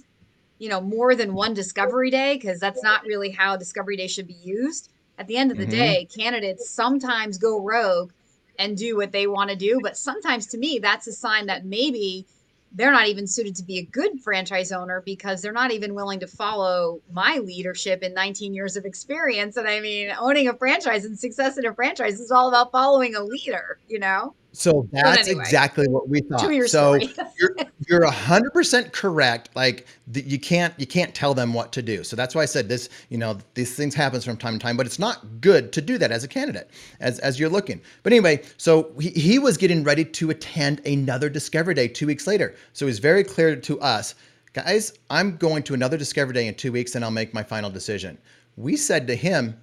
you 0.60 0.68
know 0.68 0.80
more 0.80 1.16
than 1.16 1.34
one 1.34 1.54
discovery 1.54 2.10
day 2.10 2.34
because 2.34 2.60
that's 2.60 2.82
not 2.84 3.02
really 3.04 3.30
how 3.30 3.56
discovery 3.56 3.96
day 3.96 4.06
should 4.06 4.28
be 4.28 4.38
used 4.44 4.90
at 5.20 5.26
the 5.26 5.36
end 5.36 5.50
of 5.50 5.58
the 5.58 5.64
mm-hmm. 5.64 5.72
day, 5.72 6.08
candidates 6.16 6.70
sometimes 6.70 7.36
go 7.36 7.60
rogue 7.60 8.10
and 8.58 8.74
do 8.74 8.96
what 8.96 9.12
they 9.12 9.26
want 9.26 9.50
to 9.50 9.56
do. 9.56 9.78
But 9.82 9.98
sometimes 9.98 10.46
to 10.48 10.58
me, 10.58 10.78
that's 10.78 11.06
a 11.06 11.12
sign 11.12 11.46
that 11.46 11.66
maybe 11.66 12.26
they're 12.72 12.90
not 12.90 13.06
even 13.06 13.26
suited 13.26 13.54
to 13.56 13.62
be 13.62 13.78
a 13.78 13.82
good 13.82 14.20
franchise 14.22 14.72
owner 14.72 15.02
because 15.04 15.42
they're 15.42 15.52
not 15.52 15.72
even 15.72 15.94
willing 15.94 16.20
to 16.20 16.26
follow 16.26 17.00
my 17.12 17.36
leadership 17.36 18.02
in 18.02 18.14
19 18.14 18.54
years 18.54 18.76
of 18.76 18.86
experience. 18.86 19.58
And 19.58 19.68
I 19.68 19.80
mean, 19.80 20.10
owning 20.18 20.48
a 20.48 20.54
franchise 20.54 21.04
and 21.04 21.18
success 21.18 21.58
in 21.58 21.66
a 21.66 21.74
franchise 21.74 22.18
is 22.18 22.30
all 22.30 22.48
about 22.48 22.72
following 22.72 23.14
a 23.14 23.22
leader, 23.22 23.78
you 23.88 23.98
know? 23.98 24.34
So 24.52 24.88
that's 24.90 25.28
anyway, 25.28 25.42
exactly 25.42 25.86
what 25.86 26.08
we 26.08 26.20
thought. 26.20 26.40
so 26.68 26.94
you're 26.94 27.56
you're 27.88 28.10
hundred 28.10 28.52
percent 28.52 28.92
correct. 28.92 29.50
Like 29.54 29.86
the, 30.08 30.22
you 30.22 30.40
can't 30.40 30.74
you 30.76 30.86
can't 30.86 31.14
tell 31.14 31.34
them 31.34 31.54
what 31.54 31.72
to 31.72 31.82
do. 31.82 32.02
So 32.02 32.16
that's 32.16 32.34
why 32.34 32.42
I 32.42 32.46
said 32.46 32.68
this. 32.68 32.88
You 33.10 33.18
know, 33.18 33.38
these 33.54 33.74
things 33.76 33.94
happens 33.94 34.24
from 34.24 34.36
time 34.36 34.54
to 34.54 34.58
time, 34.58 34.76
but 34.76 34.86
it's 34.86 34.98
not 34.98 35.40
good 35.40 35.72
to 35.72 35.80
do 35.80 35.98
that 35.98 36.10
as 36.10 36.24
a 36.24 36.28
candidate, 36.28 36.70
as 36.98 37.20
as 37.20 37.38
you're 37.38 37.48
looking. 37.48 37.80
But 38.02 38.12
anyway, 38.12 38.42
so 38.56 38.92
he, 38.98 39.10
he 39.10 39.38
was 39.38 39.56
getting 39.56 39.84
ready 39.84 40.04
to 40.04 40.30
attend 40.30 40.84
another 40.84 41.28
Discovery 41.28 41.74
Day 41.74 41.86
two 41.86 42.06
weeks 42.06 42.26
later. 42.26 42.56
So 42.72 42.86
he's 42.86 42.98
very 42.98 43.22
clear 43.22 43.54
to 43.54 43.80
us, 43.80 44.16
guys. 44.52 44.94
I'm 45.10 45.36
going 45.36 45.62
to 45.64 45.74
another 45.74 45.96
Discovery 45.96 46.34
Day 46.34 46.48
in 46.48 46.54
two 46.54 46.72
weeks, 46.72 46.96
and 46.96 47.04
I'll 47.04 47.10
make 47.12 47.32
my 47.32 47.44
final 47.44 47.70
decision. 47.70 48.18
We 48.56 48.76
said 48.76 49.06
to 49.06 49.14
him, 49.14 49.60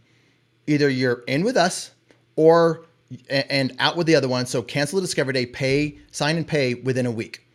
either 0.66 0.90
you're 0.90 1.24
in 1.28 1.44
with 1.44 1.58
us 1.58 1.92
or 2.38 2.87
and 3.30 3.76
out 3.80 3.96
with 3.96 4.08
the 4.08 4.16
other 4.16 4.28
one. 4.28 4.46
So 4.46 4.62
cancel 4.62 4.98
the 4.98 5.06
Discovery 5.06 5.34
Day, 5.34 5.46
pay, 5.46 5.98
sign 6.12 6.38
and 6.38 6.48
pay 6.48 6.76
within 6.76 7.06
a 7.06 7.12
week. 7.12 7.48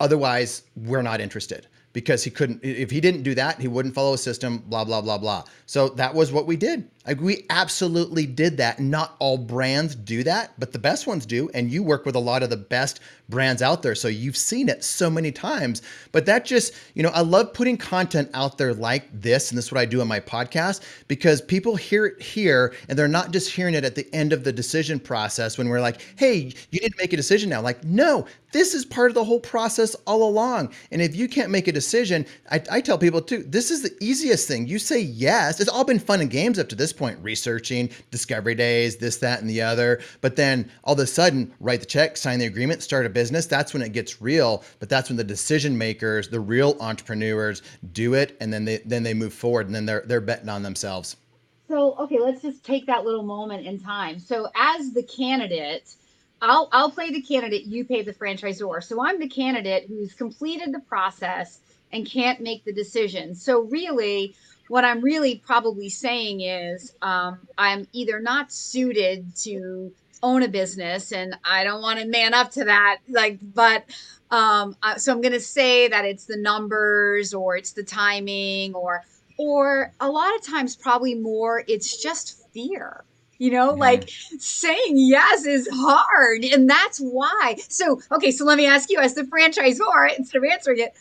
Otherwise, 0.00 0.62
we're 0.76 1.02
not 1.02 1.20
interested 1.20 1.66
because 1.94 2.24
he 2.24 2.30
couldn't 2.30 2.60
if 2.62 2.90
he 2.90 3.00
didn't 3.00 3.22
do 3.22 3.34
that 3.34 3.58
he 3.58 3.68
wouldn't 3.68 3.94
follow 3.94 4.12
a 4.12 4.18
system 4.18 4.58
blah 4.66 4.84
blah 4.84 5.00
blah 5.00 5.16
blah 5.16 5.42
so 5.64 5.88
that 5.90 6.12
was 6.12 6.30
what 6.30 6.44
we 6.44 6.56
did 6.56 6.90
like 7.06 7.20
we 7.20 7.44
absolutely 7.50 8.26
did 8.26 8.56
that. 8.58 8.80
Not 8.80 9.16
all 9.18 9.38
brands 9.38 9.94
do 9.94 10.22
that 10.24 10.52
but 10.58 10.72
the 10.72 10.78
best 10.78 11.06
ones 11.06 11.26
do 11.26 11.50
and 11.54 11.70
you 11.70 11.82
work 11.82 12.06
with 12.06 12.14
a 12.14 12.20
lot 12.20 12.42
of 12.42 12.50
the 12.50 12.56
best 12.56 13.00
brands 13.28 13.62
out 13.62 13.82
there 13.82 13.94
so 13.94 14.06
you've 14.08 14.36
seen 14.36 14.68
it 14.68 14.84
so 14.84 15.08
many 15.10 15.32
times. 15.32 15.82
But 16.12 16.26
that 16.26 16.44
just 16.44 16.74
you 16.94 17.02
know 17.02 17.10
i 17.10 17.20
love 17.20 17.52
putting 17.52 17.76
content 17.76 18.30
out 18.34 18.58
there 18.58 18.74
like 18.74 19.08
this 19.20 19.50
and 19.50 19.58
this 19.58 19.66
is 19.66 19.72
what 19.72 19.80
i 19.80 19.84
do 19.84 20.00
on 20.00 20.08
my 20.08 20.20
podcast 20.20 20.82
because 21.08 21.40
people 21.40 21.76
hear 21.76 22.06
it 22.06 22.22
here 22.22 22.74
and 22.88 22.98
they're 22.98 23.08
not 23.08 23.32
just 23.32 23.50
hearing 23.50 23.74
it 23.74 23.84
at 23.84 23.94
the 23.94 24.12
end 24.14 24.32
of 24.32 24.44
the 24.44 24.52
decision 24.52 24.98
process 24.98 25.58
when 25.58 25.68
we're 25.68 25.80
like 25.80 26.00
hey 26.16 26.52
you 26.70 26.80
need 26.80 26.90
to 26.90 26.98
make 26.98 27.12
a 27.12 27.16
decision 27.16 27.50
now. 27.50 27.60
Like 27.60 27.84
no 27.84 28.26
this 28.52 28.72
is 28.74 28.84
part 28.84 29.10
of 29.10 29.14
the 29.14 29.24
whole 29.24 29.40
process 29.40 29.96
all 30.06 30.28
along. 30.28 30.72
And 30.92 31.02
if 31.02 31.16
you 31.16 31.28
can't 31.28 31.50
make 31.50 31.66
a 31.68 31.72
decision 31.72 32.24
I, 32.50 32.62
I 32.70 32.80
tell 32.80 32.98
people 32.98 33.20
too 33.20 33.42
this 33.46 33.70
is 33.70 33.82
the 33.82 33.94
easiest 34.00 34.46
thing. 34.48 34.66
You 34.66 34.78
say 34.78 35.00
yes. 35.00 35.60
It's 35.60 35.70
all 35.70 35.84
been 35.84 35.98
fun 35.98 36.20
and 36.20 36.30
games 36.30 36.58
up 36.58 36.68
to 36.70 36.76
this 36.76 36.92
point 36.96 37.18
researching 37.22 37.90
discovery 38.10 38.54
days, 38.54 38.96
this, 38.96 39.18
that, 39.18 39.40
and 39.40 39.50
the 39.50 39.60
other. 39.60 40.00
But 40.20 40.36
then 40.36 40.70
all 40.84 40.94
of 40.94 41.00
a 41.00 41.06
sudden, 41.06 41.52
write 41.60 41.80
the 41.80 41.86
check, 41.86 42.16
sign 42.16 42.38
the 42.38 42.46
agreement, 42.46 42.82
start 42.82 43.06
a 43.06 43.10
business. 43.10 43.46
That's 43.46 43.72
when 43.72 43.82
it 43.82 43.92
gets 43.92 44.22
real. 44.22 44.64
But 44.78 44.88
that's 44.88 45.10
when 45.10 45.16
the 45.16 45.24
decision 45.24 45.76
makers, 45.76 46.28
the 46.28 46.40
real 46.40 46.76
entrepreneurs, 46.80 47.62
do 47.92 48.14
it, 48.14 48.36
and 48.40 48.52
then 48.52 48.64
they 48.64 48.78
then 48.78 49.02
they 49.02 49.14
move 49.14 49.34
forward, 49.34 49.66
and 49.66 49.74
then 49.74 49.86
they're 49.86 50.04
they're 50.06 50.20
betting 50.20 50.48
on 50.48 50.62
themselves. 50.62 51.16
So 51.68 51.94
okay, 51.98 52.18
let's 52.18 52.42
just 52.42 52.64
take 52.64 52.86
that 52.86 53.04
little 53.04 53.22
moment 53.22 53.66
in 53.66 53.80
time. 53.80 54.18
So 54.18 54.48
as 54.54 54.92
the 54.92 55.02
candidate. 55.02 55.94
I'll, 56.42 56.68
I'll 56.72 56.90
play 56.90 57.10
the 57.10 57.22
candidate, 57.22 57.64
you 57.64 57.86
pay 57.86 58.02
the 58.02 58.12
franchisor. 58.12 58.82
So 58.82 59.02
I'm 59.02 59.18
the 59.18 59.28
candidate 59.28 59.86
who's 59.88 60.12
completed 60.12 60.74
the 60.74 60.80
process 60.80 61.60
and 61.90 62.04
can't 62.04 62.40
make 62.40 62.64
the 62.64 62.72
decision. 62.72 63.34
So 63.34 63.60
really, 63.60 64.34
what 64.68 64.84
I'm 64.84 65.00
really 65.00 65.36
probably 65.36 65.88
saying 65.88 66.40
is 66.40 66.94
um, 67.02 67.40
I'm 67.58 67.86
either 67.92 68.20
not 68.20 68.52
suited 68.52 69.36
to 69.38 69.92
own 70.22 70.42
a 70.42 70.48
business 70.48 71.12
and 71.12 71.36
I 71.44 71.64
don't 71.64 71.82
want 71.82 72.00
to 72.00 72.06
man 72.06 72.34
up 72.34 72.50
to 72.52 72.64
that. 72.64 72.98
Like, 73.08 73.38
but 73.42 73.84
um, 74.30 74.76
uh, 74.82 74.96
so 74.96 75.12
I'm 75.12 75.20
going 75.20 75.32
to 75.32 75.40
say 75.40 75.88
that 75.88 76.04
it's 76.04 76.24
the 76.24 76.36
numbers 76.36 77.34
or 77.34 77.56
it's 77.56 77.72
the 77.72 77.84
timing 77.84 78.74
or, 78.74 79.04
or 79.38 79.92
a 80.00 80.08
lot 80.08 80.34
of 80.34 80.42
times 80.42 80.76
probably 80.76 81.14
more 81.14 81.64
it's 81.66 82.02
just 82.02 82.48
fear 82.52 83.04
you 83.38 83.50
know 83.50 83.70
yeah. 83.70 83.80
like 83.80 84.08
saying 84.38 84.94
yes 84.94 85.44
is 85.44 85.68
hard 85.72 86.44
and 86.44 86.70
that's 86.70 86.98
why 86.98 87.56
so 87.68 88.00
okay 88.12 88.30
so 88.30 88.44
let 88.44 88.56
me 88.56 88.66
ask 88.66 88.90
you 88.90 88.98
as 88.98 89.14
the 89.14 89.22
franchisor 89.22 90.16
instead 90.16 90.38
of 90.38 90.44
answering 90.44 90.78
it 90.78 90.94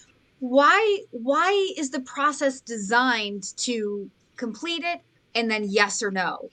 why 0.44 1.00
why 1.12 1.74
is 1.78 1.92
the 1.92 2.02
process 2.02 2.60
designed 2.60 3.56
to 3.56 4.10
complete 4.36 4.84
it 4.84 5.00
and 5.36 5.50
then 5.50 5.64
yes 5.64 6.04
or 6.04 6.12
no? 6.12 6.50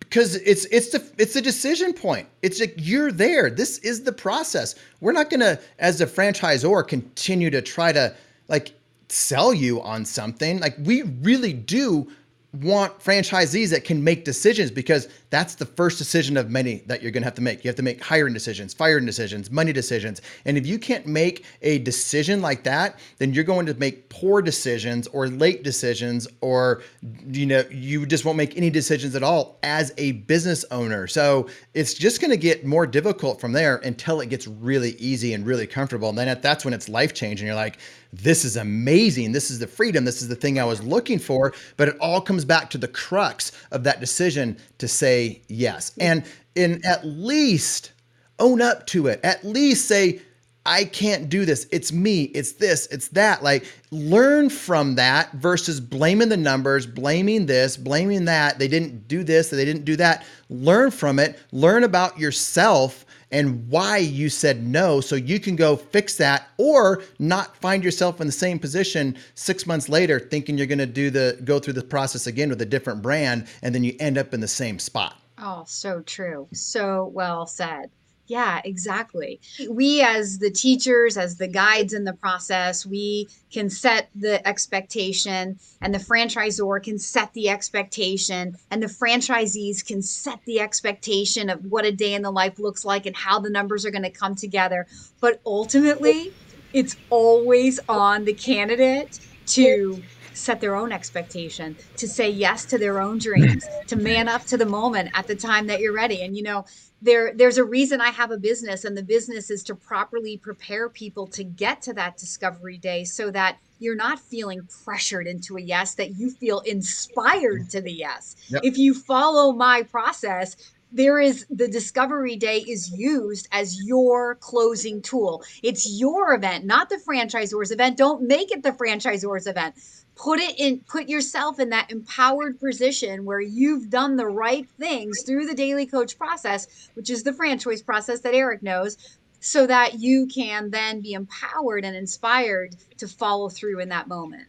Because 0.00 0.34
it's 0.34 0.64
it's 0.72 0.90
the 0.90 1.08
it's 1.18 1.34
the 1.34 1.40
decision 1.40 1.92
point. 1.92 2.26
It's 2.42 2.58
like 2.58 2.74
you're 2.78 3.12
there. 3.12 3.48
This 3.48 3.78
is 3.78 4.02
the 4.02 4.10
process. 4.10 4.74
We're 5.00 5.12
not 5.12 5.30
gonna 5.30 5.60
as 5.78 6.00
a 6.00 6.06
franchisor 6.06 6.88
continue 6.88 7.48
to 7.50 7.62
try 7.62 7.92
to 7.92 8.12
like 8.48 8.72
sell 9.08 9.54
you 9.54 9.80
on 9.82 10.04
something. 10.04 10.58
Like 10.58 10.74
we 10.82 11.02
really 11.02 11.52
do 11.52 12.10
want 12.54 12.98
franchisees 12.98 13.70
that 13.70 13.84
can 13.84 14.02
make 14.02 14.24
decisions 14.24 14.72
because 14.72 15.06
that's 15.30 15.54
the 15.54 15.66
first 15.66 15.98
decision 15.98 16.36
of 16.36 16.50
many 16.50 16.78
that 16.86 17.02
you're 17.02 17.10
going 17.10 17.22
to 17.22 17.26
have 17.26 17.34
to 17.34 17.42
make. 17.42 17.64
You 17.64 17.68
have 17.68 17.76
to 17.76 17.82
make 17.82 18.02
hiring 18.02 18.34
decisions, 18.34 18.72
firing 18.72 19.06
decisions, 19.06 19.50
money 19.50 19.72
decisions. 19.72 20.22
And 20.44 20.56
if 20.56 20.66
you 20.66 20.78
can't 20.78 21.06
make 21.06 21.44
a 21.62 21.78
decision 21.78 22.40
like 22.40 22.64
that, 22.64 22.98
then 23.18 23.34
you're 23.34 23.44
going 23.44 23.66
to 23.66 23.74
make 23.74 24.08
poor 24.08 24.40
decisions 24.42 25.06
or 25.08 25.28
late 25.28 25.62
decisions 25.62 26.26
or 26.40 26.82
you 27.26 27.46
know, 27.46 27.64
you 27.70 28.06
just 28.06 28.24
won't 28.24 28.36
make 28.36 28.56
any 28.56 28.70
decisions 28.70 29.14
at 29.14 29.22
all 29.22 29.58
as 29.62 29.92
a 29.98 30.12
business 30.12 30.64
owner. 30.70 31.06
So, 31.06 31.48
it's 31.74 31.94
just 31.94 32.20
going 32.20 32.30
to 32.30 32.36
get 32.36 32.64
more 32.64 32.86
difficult 32.86 33.40
from 33.40 33.52
there 33.52 33.76
until 33.76 34.20
it 34.20 34.28
gets 34.28 34.46
really 34.46 34.92
easy 34.92 35.34
and 35.34 35.46
really 35.46 35.66
comfortable. 35.66 36.08
And 36.08 36.18
then 36.18 36.38
that's 36.40 36.64
when 36.64 36.74
it's 36.74 36.88
life-changing. 36.88 37.46
You're 37.46 37.56
like, 37.56 37.78
this 38.12 38.44
is 38.44 38.56
amazing. 38.56 39.32
This 39.32 39.50
is 39.50 39.58
the 39.58 39.66
freedom. 39.66 40.04
This 40.04 40.22
is 40.22 40.28
the 40.28 40.34
thing 40.34 40.58
I 40.58 40.64
was 40.64 40.82
looking 40.82 41.18
for. 41.18 41.52
But 41.76 41.88
it 41.88 41.96
all 42.00 42.20
comes 42.20 42.44
back 42.44 42.70
to 42.70 42.78
the 42.78 42.88
crux 42.88 43.52
of 43.70 43.84
that 43.84 44.00
decision 44.00 44.56
to 44.78 44.88
say 44.88 45.17
yes. 45.48 45.92
And 46.00 46.24
in 46.54 46.84
at 46.84 47.04
least 47.06 47.92
own 48.38 48.60
up 48.60 48.86
to 48.88 49.06
it. 49.08 49.20
At 49.24 49.44
least 49.44 49.86
say, 49.86 50.20
I 50.66 50.84
can't 50.84 51.30
do 51.30 51.46
this. 51.46 51.66
It's 51.72 51.92
me. 51.92 52.24
It's 52.24 52.52
this. 52.52 52.86
It's 52.88 53.08
that. 53.08 53.42
Like, 53.42 53.64
learn 53.90 54.50
from 54.50 54.96
that 54.96 55.32
versus 55.32 55.80
blaming 55.80 56.28
the 56.28 56.36
numbers, 56.36 56.86
blaming 56.86 57.46
this, 57.46 57.76
blaming 57.76 58.26
that. 58.26 58.58
They 58.58 58.68
didn't 58.68 59.08
do 59.08 59.24
this, 59.24 59.48
they 59.48 59.64
didn't 59.64 59.86
do 59.86 59.96
that. 59.96 60.26
Learn 60.50 60.90
from 60.90 61.18
it. 61.18 61.38
Learn 61.52 61.84
about 61.84 62.18
yourself 62.18 63.06
and 63.30 63.68
why 63.68 63.98
you 63.98 64.28
said 64.28 64.66
no 64.66 65.00
so 65.00 65.14
you 65.14 65.38
can 65.38 65.56
go 65.56 65.76
fix 65.76 66.16
that 66.16 66.48
or 66.56 67.02
not 67.18 67.56
find 67.56 67.84
yourself 67.84 68.20
in 68.20 68.26
the 68.26 68.32
same 68.32 68.58
position 68.58 69.16
6 69.34 69.66
months 69.66 69.88
later 69.88 70.18
thinking 70.18 70.56
you're 70.56 70.66
going 70.66 70.78
to 70.78 70.86
do 70.86 71.10
the 71.10 71.38
go 71.44 71.58
through 71.58 71.74
the 71.74 71.82
process 71.82 72.26
again 72.26 72.48
with 72.48 72.60
a 72.62 72.66
different 72.66 73.02
brand 73.02 73.46
and 73.62 73.74
then 73.74 73.84
you 73.84 73.94
end 74.00 74.18
up 74.18 74.32
in 74.34 74.40
the 74.40 74.48
same 74.48 74.78
spot. 74.78 75.16
Oh, 75.38 75.64
so 75.66 76.00
true. 76.02 76.48
So 76.52 77.10
well 77.14 77.46
said. 77.46 77.90
Yeah, 78.28 78.60
exactly. 78.62 79.40
We, 79.70 80.02
as 80.02 80.38
the 80.38 80.50
teachers, 80.50 81.16
as 81.16 81.38
the 81.38 81.48
guides 81.48 81.94
in 81.94 82.04
the 82.04 82.12
process, 82.12 82.84
we 82.84 83.28
can 83.50 83.70
set 83.70 84.10
the 84.14 84.46
expectation, 84.46 85.58
and 85.80 85.94
the 85.94 85.98
franchisor 85.98 86.82
can 86.82 86.98
set 86.98 87.32
the 87.32 87.48
expectation, 87.48 88.56
and 88.70 88.82
the 88.82 88.86
franchisees 88.86 89.84
can 89.84 90.02
set 90.02 90.40
the 90.44 90.60
expectation 90.60 91.48
of 91.48 91.64
what 91.64 91.86
a 91.86 91.92
day 91.92 92.12
in 92.12 92.20
the 92.20 92.30
life 92.30 92.58
looks 92.58 92.84
like 92.84 93.06
and 93.06 93.16
how 93.16 93.40
the 93.40 93.48
numbers 93.48 93.86
are 93.86 93.90
going 93.90 94.02
to 94.02 94.10
come 94.10 94.34
together. 94.34 94.86
But 95.20 95.40
ultimately, 95.46 96.30
it's 96.74 96.96
always 97.08 97.80
on 97.88 98.26
the 98.26 98.34
candidate 98.34 99.20
to 99.46 100.02
set 100.38 100.60
their 100.60 100.74
own 100.74 100.92
expectation, 100.92 101.76
to 101.96 102.08
say 102.08 102.30
yes 102.30 102.64
to 102.66 102.78
their 102.78 103.00
own 103.00 103.18
dreams, 103.18 103.66
to 103.88 103.96
man 103.96 104.28
up 104.28 104.44
to 104.46 104.56
the 104.56 104.66
moment 104.66 105.10
at 105.14 105.26
the 105.26 105.36
time 105.36 105.66
that 105.66 105.80
you're 105.80 105.94
ready. 105.94 106.22
And 106.22 106.36
you 106.36 106.42
know, 106.42 106.64
there 107.02 107.32
there's 107.34 107.58
a 107.58 107.64
reason 107.64 108.00
I 108.00 108.10
have 108.10 108.30
a 108.30 108.38
business 108.38 108.84
and 108.84 108.96
the 108.96 109.02
business 109.02 109.50
is 109.50 109.62
to 109.64 109.74
properly 109.74 110.36
prepare 110.36 110.88
people 110.88 111.26
to 111.28 111.44
get 111.44 111.82
to 111.82 111.92
that 111.94 112.16
discovery 112.16 112.78
day 112.78 113.04
so 113.04 113.30
that 113.30 113.58
you're 113.78 113.96
not 113.96 114.18
feeling 114.18 114.66
pressured 114.84 115.26
into 115.26 115.56
a 115.56 115.60
yes 115.60 115.94
that 115.94 116.16
you 116.16 116.30
feel 116.30 116.60
inspired 116.60 117.70
to 117.70 117.80
the 117.80 117.92
yes. 117.92 118.36
Yep. 118.48 118.62
If 118.64 118.78
you 118.78 118.94
follow 118.94 119.52
my 119.52 119.82
process, 119.84 120.56
there 120.90 121.20
is 121.20 121.46
the 121.50 121.68
discovery 121.68 122.36
day 122.36 122.58
is 122.58 122.90
used 122.90 123.48
as 123.52 123.82
your 123.84 124.36
closing 124.36 125.02
tool. 125.02 125.42
It's 125.62 125.98
your 125.98 126.34
event, 126.34 126.64
not 126.64 126.88
the 126.88 126.96
franchisor's 126.96 127.70
event. 127.70 127.96
Don't 127.96 128.22
make 128.22 128.50
it 128.50 128.62
the 128.62 128.72
franchisor's 128.72 129.46
event 129.46 129.74
put 130.18 130.40
it 130.40 130.58
in 130.58 130.80
put 130.80 131.08
yourself 131.08 131.60
in 131.60 131.70
that 131.70 131.90
empowered 131.90 132.58
position 132.58 133.24
where 133.24 133.40
you've 133.40 133.88
done 133.88 134.16
the 134.16 134.26
right 134.26 134.68
things 134.78 135.22
through 135.22 135.46
the 135.46 135.54
Daly 135.54 135.86
coach 135.86 136.18
process 136.18 136.90
which 136.94 137.08
is 137.08 137.22
the 137.22 137.32
franchise 137.32 137.82
process 137.82 138.20
that 138.20 138.34
erik 138.34 138.62
knows 138.62 138.98
so 139.40 139.66
that 139.66 140.00
you 140.00 140.26
can 140.26 140.70
then 140.70 141.00
be 141.00 141.12
empowered 141.12 141.84
and 141.84 141.96
inspired 141.96 142.74
to 142.96 143.06
follow 143.06 143.48
through 143.48 143.78
in 143.78 143.88
that 143.90 144.08
moment 144.08 144.48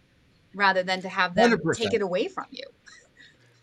rather 0.56 0.82
than 0.82 1.02
to 1.02 1.10
have 1.10 1.36
them 1.36 1.52
100%. 1.52 1.78
take 1.78 1.94
it 1.94 2.02
away 2.02 2.28
from 2.28 2.46
you 2.50 2.64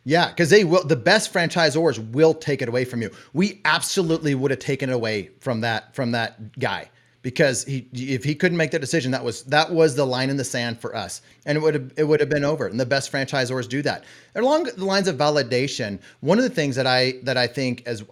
Yeah, 0.08 0.28
because 0.28 0.50
they 0.50 0.62
will. 0.62 0.84
The 0.84 0.94
best 0.94 1.34
franchisors 1.34 1.98
will 2.12 2.32
take 2.32 2.62
it 2.62 2.68
away 2.68 2.84
from 2.84 3.02
you. 3.02 3.10
We 3.32 3.60
absolutely 3.64 4.36
would 4.36 4.52
have 4.52 4.60
taken 4.60 4.88
it 4.88 4.92
away 4.92 5.30
from 5.40 5.62
that 5.62 5.96
from 5.96 6.12
that 6.12 6.56
guy 6.60 6.90
because 7.22 7.64
he 7.64 7.88
if 7.92 8.22
he 8.22 8.36
couldn't 8.36 8.56
make 8.56 8.70
that 8.70 8.78
decision, 8.78 9.10
that 9.10 9.25
was 9.25 9.42
that 9.46 9.72
was 9.72 9.96
the 9.96 10.06
line 10.06 10.30
in 10.30 10.36
the 10.36 10.44
sand 10.44 10.78
for 10.78 10.94
us, 10.94 11.22
and 11.44 11.58
it 11.58 11.60
would 11.60 11.75
have 11.75 11.92
it 11.96 12.04
would 12.04 12.20
have 12.20 12.28
been 12.28 12.44
over. 12.44 12.68
And 12.68 12.78
the 12.78 12.86
best 12.86 13.10
franchisors 13.10 13.68
do 13.68 13.82
that. 13.82 14.04
Along 14.36 14.62
the 14.76 14.84
lines 14.84 15.08
of 15.08 15.16
validation, 15.16 15.98
one 16.20 16.38
of 16.38 16.44
the 16.44 16.50
things 16.50 16.76
that 16.76 16.86
I 16.86 17.14
that 17.25 17.36
I 17.36 17.48
think 17.48 17.82
as 17.84 18.04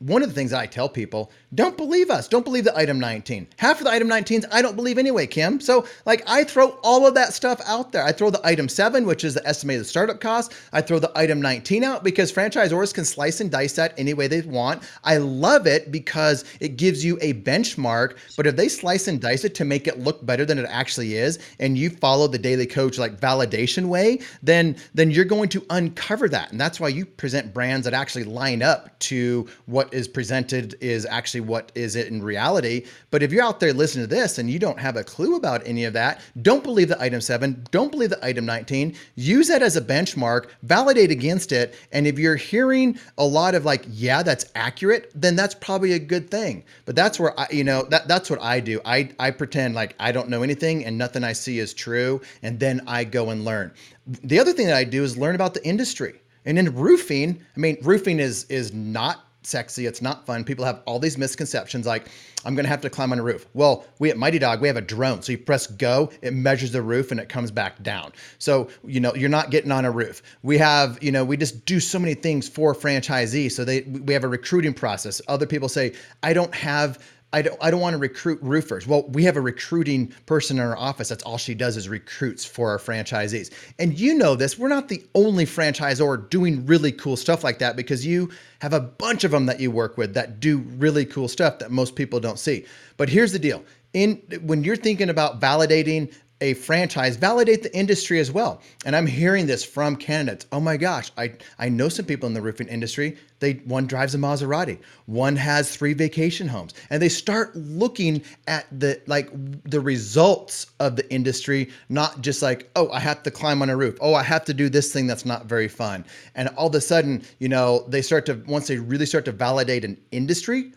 one 0.00 0.22
of 0.22 0.30
the 0.30 0.34
things 0.34 0.54
I 0.54 0.64
tell 0.64 0.88
people, 0.88 1.30
don't 1.54 1.76
believe 1.76 2.10
us. 2.10 2.26
Don't 2.26 2.44
believe 2.44 2.64
the 2.64 2.76
item 2.76 2.98
19. 2.98 3.46
Half 3.58 3.80
of 3.80 3.84
the 3.84 3.90
item 3.90 4.08
19s 4.08 4.46
I 4.50 4.62
don't 4.62 4.74
believe 4.74 4.96
anyway, 4.96 5.26
Kim. 5.26 5.60
So 5.60 5.86
like 6.06 6.22
I 6.26 6.42
throw 6.42 6.70
all 6.82 7.06
of 7.06 7.14
that 7.14 7.34
stuff 7.34 7.60
out 7.66 7.92
there. 7.92 8.02
I 8.02 8.12
throw 8.12 8.30
the 8.30 8.44
item 8.44 8.66
7, 8.68 9.04
which 9.04 9.24
is 9.24 9.34
the 9.34 9.46
estimated 9.46 9.86
startup 9.86 10.18
cost. 10.18 10.54
I 10.72 10.80
throw 10.80 10.98
the 10.98 11.12
item 11.14 11.42
19 11.42 11.84
out 11.84 12.02
because 12.02 12.32
franchisors 12.32 12.94
can 12.94 13.04
slice 13.04 13.40
and 13.40 13.50
dice 13.50 13.74
that 13.74 13.92
any 13.98 14.14
way 14.14 14.26
they 14.26 14.40
want. 14.40 14.82
I 15.04 15.18
love 15.18 15.66
it 15.66 15.92
because 15.92 16.46
it 16.60 16.78
gives 16.78 17.04
you 17.04 17.18
a 17.20 17.34
benchmark, 17.34 18.16
but 18.38 18.46
if 18.46 18.56
they 18.56 18.68
slice 18.68 19.06
and 19.06 19.20
dice 19.20 19.44
it 19.44 19.54
to 19.56 19.66
make 19.66 19.86
it 19.86 19.98
look 19.98 20.24
better 20.24 20.46
than 20.46 20.58
it 20.58 20.66
actually 20.70 21.16
is 21.16 21.38
and 21.58 21.76
you 21.76 21.90
follow 21.90 22.26
the 22.26 22.38
Daly 22.38 22.66
coach 22.66 22.96
like 22.96 23.20
validation 23.20 23.86
way, 23.86 24.20
then 24.42 24.76
then 24.94 25.10
you're 25.10 25.26
going 25.26 25.50
to 25.50 25.62
uncover 25.68 26.26
that. 26.30 26.52
And 26.52 26.60
that's 26.60 26.80
why 26.80 26.88
you 26.88 27.04
present 27.04 27.52
brands 27.52 27.84
that 27.84 27.92
actually 27.92 28.24
line 28.24 28.62
up 28.62 28.98
to 29.00 29.46
what 29.66 29.89
is 29.92 30.08
presented 30.08 30.76
is 30.80 31.06
actually 31.06 31.40
what 31.40 31.72
is 31.74 31.96
it 31.96 32.08
in 32.08 32.22
reality. 32.22 32.86
But 33.10 33.22
if 33.22 33.32
you're 33.32 33.44
out 33.44 33.60
there 33.60 33.72
listening 33.72 34.04
to 34.04 34.14
this 34.14 34.38
and 34.38 34.50
you 34.50 34.58
don't 34.58 34.78
have 34.78 34.96
a 34.96 35.04
clue 35.04 35.36
about 35.36 35.66
any 35.66 35.84
of 35.84 35.92
that, 35.94 36.20
don't 36.42 36.62
believe 36.62 36.88
the 36.88 37.00
item 37.00 37.20
seven, 37.20 37.64
don't 37.70 37.90
believe 37.90 38.10
the 38.10 38.24
item 38.24 38.46
19. 38.46 38.94
Use 39.16 39.48
that 39.48 39.62
as 39.62 39.76
a 39.76 39.80
benchmark, 39.80 40.46
validate 40.62 41.10
against 41.10 41.52
it. 41.52 41.74
And 41.92 42.06
if 42.06 42.18
you're 42.18 42.36
hearing 42.36 42.98
a 43.18 43.24
lot 43.24 43.54
of 43.54 43.64
like, 43.64 43.84
yeah, 43.88 44.22
that's 44.22 44.46
accurate, 44.54 45.10
then 45.14 45.36
that's 45.36 45.54
probably 45.54 45.92
a 45.92 45.98
good 45.98 46.30
thing. 46.30 46.64
But 46.84 46.96
that's 46.96 47.18
where 47.18 47.38
I, 47.38 47.46
you 47.50 47.64
know, 47.64 47.82
that 47.90 48.08
that's 48.08 48.30
what 48.30 48.42
I 48.42 48.60
do. 48.60 48.80
I 48.84 49.10
I 49.18 49.30
pretend 49.30 49.74
like 49.74 49.94
I 49.98 50.12
don't 50.12 50.28
know 50.28 50.42
anything 50.42 50.84
and 50.84 50.96
nothing 50.96 51.24
I 51.24 51.32
see 51.32 51.58
is 51.58 51.74
true, 51.74 52.20
and 52.42 52.58
then 52.58 52.80
I 52.86 53.04
go 53.04 53.30
and 53.30 53.44
learn. 53.44 53.72
The 54.06 54.38
other 54.38 54.52
thing 54.52 54.66
that 54.66 54.76
I 54.76 54.84
do 54.84 55.04
is 55.04 55.16
learn 55.16 55.34
about 55.34 55.54
the 55.54 55.66
industry. 55.66 56.20
And 56.44 56.58
in 56.58 56.74
roofing, 56.74 57.40
I 57.56 57.60
mean, 57.60 57.76
roofing 57.82 58.18
is 58.18 58.44
is 58.44 58.72
not 58.72 59.26
sexy. 59.42 59.86
It's 59.86 60.02
not 60.02 60.26
fun. 60.26 60.44
People 60.44 60.64
have 60.64 60.82
all 60.86 60.98
these 60.98 61.16
misconceptions 61.16 61.86
like, 61.86 62.08
I'm 62.44 62.54
going 62.54 62.64
to 62.64 62.70
have 62.70 62.80
to 62.82 62.90
climb 62.90 63.12
on 63.12 63.18
a 63.18 63.22
roof. 63.22 63.46
Well, 63.54 63.86
we 63.98 64.10
at 64.10 64.16
Mighty 64.16 64.38
Dog, 64.38 64.60
we 64.60 64.68
have 64.68 64.76
a 64.76 64.82
drone. 64.82 65.22
So 65.22 65.32
you 65.32 65.38
press 65.38 65.66
go, 65.66 66.10
it 66.22 66.32
measures 66.32 66.72
the 66.72 66.82
roof 66.82 67.10
and 67.10 67.20
it 67.20 67.28
comes 67.28 67.50
back 67.50 67.82
down. 67.82 68.12
So, 68.38 68.68
you 68.84 69.00
know, 69.00 69.14
you're 69.14 69.28
not 69.28 69.50
getting 69.50 69.72
on 69.72 69.84
a 69.84 69.90
roof. 69.90 70.22
We 70.42 70.58
have, 70.58 71.02
you 71.02 71.12
know, 71.12 71.24
we 71.24 71.36
just 71.36 71.64
do 71.64 71.80
so 71.80 71.98
many 71.98 72.14
things 72.14 72.48
for 72.48 72.74
franchisees. 72.74 73.52
So 73.52 73.64
they, 73.64 73.82
we 73.82 74.12
have 74.14 74.24
a 74.24 74.28
recruiting 74.28 74.74
process. 74.74 75.20
Other 75.28 75.46
people 75.46 75.68
say, 75.68 75.92
I 76.22 76.32
don't 76.32 76.54
have 76.54 76.98
I 77.32 77.42
don't 77.42 77.56
I 77.60 77.70
don't 77.70 77.80
want 77.80 77.94
to 77.94 77.98
recruit 77.98 78.40
roofers. 78.42 78.86
Well, 78.86 79.06
we 79.08 79.22
have 79.24 79.36
a 79.36 79.40
recruiting 79.40 80.12
person 80.26 80.58
in 80.58 80.64
our 80.64 80.76
office. 80.76 81.08
That's 81.08 81.22
all 81.22 81.38
she 81.38 81.54
does 81.54 81.76
is 81.76 81.88
recruits 81.88 82.44
for 82.44 82.70
our 82.70 82.78
franchisees. 82.78 83.52
And 83.78 83.98
you 83.98 84.14
know 84.14 84.34
this, 84.34 84.58
we're 84.58 84.68
not 84.68 84.88
the 84.88 85.04
only 85.14 85.46
franchisor 85.46 86.28
doing 86.28 86.66
really 86.66 86.90
cool 86.90 87.16
stuff 87.16 87.44
like 87.44 87.58
that 87.60 87.76
because 87.76 88.04
you 88.04 88.30
have 88.60 88.72
a 88.72 88.80
bunch 88.80 89.22
of 89.24 89.30
them 89.30 89.46
that 89.46 89.60
you 89.60 89.70
work 89.70 89.96
with 89.96 90.14
that 90.14 90.40
do 90.40 90.58
really 90.58 91.04
cool 91.04 91.28
stuff 91.28 91.60
that 91.60 91.70
most 91.70 91.94
people 91.94 92.18
don't 92.18 92.38
see. 92.38 92.64
But 92.96 93.08
here's 93.08 93.32
the 93.32 93.38
deal. 93.38 93.64
In 93.92 94.16
when 94.42 94.64
you're 94.64 94.76
thinking 94.76 95.10
about 95.10 95.40
validating 95.40 96.12
a 96.40 96.54
franchise, 96.54 97.16
validate 97.16 97.62
the 97.62 97.76
industry 97.76 98.18
as 98.18 98.32
well. 98.32 98.62
And 98.84 98.96
I'm 98.96 99.06
hearing 99.06 99.46
this 99.46 99.64
from 99.64 99.96
candidates. 99.96 100.46
Oh 100.52 100.60
my 100.60 100.76
gosh, 100.76 101.10
I, 101.16 101.34
I 101.58 101.68
know 101.68 101.88
some 101.88 102.06
people 102.06 102.26
in 102.26 102.34
the 102.34 102.40
roofing 102.40 102.68
industry. 102.68 103.16
They 103.40 103.54
one 103.64 103.86
drives 103.86 104.14
a 104.14 104.18
Maserati, 104.18 104.78
one 105.06 105.34
has 105.36 105.74
three 105.74 105.94
vacation 105.94 106.46
homes, 106.46 106.74
and 106.90 107.00
they 107.00 107.08
start 107.08 107.56
looking 107.56 108.22
at 108.46 108.66
the 108.70 109.00
like 109.06 109.30
the 109.64 109.80
results 109.80 110.66
of 110.78 110.96
the 110.96 111.10
industry, 111.10 111.70
not 111.88 112.20
just 112.20 112.42
like, 112.42 112.70
oh, 112.76 112.90
I 112.90 113.00
have 113.00 113.22
to 113.22 113.30
climb 113.30 113.62
on 113.62 113.70
a 113.70 113.76
roof. 113.76 113.96
Oh, 114.00 114.14
I 114.14 114.22
have 114.22 114.44
to 114.44 114.54
do 114.54 114.68
this 114.68 114.92
thing 114.92 115.06
that's 115.06 115.24
not 115.24 115.46
very 115.46 115.68
fun. 115.68 116.04
And 116.34 116.48
all 116.50 116.68
of 116.68 116.74
a 116.74 116.82
sudden, 116.82 117.22
you 117.38 117.48
know, 117.48 117.86
they 117.88 118.02
start 118.02 118.26
to 118.26 118.34
once 118.46 118.66
they 118.68 118.78
really 118.78 119.06
start 119.06 119.24
to 119.24 119.32
validate 119.32 119.84
an 119.86 119.98
industry 120.12 120.72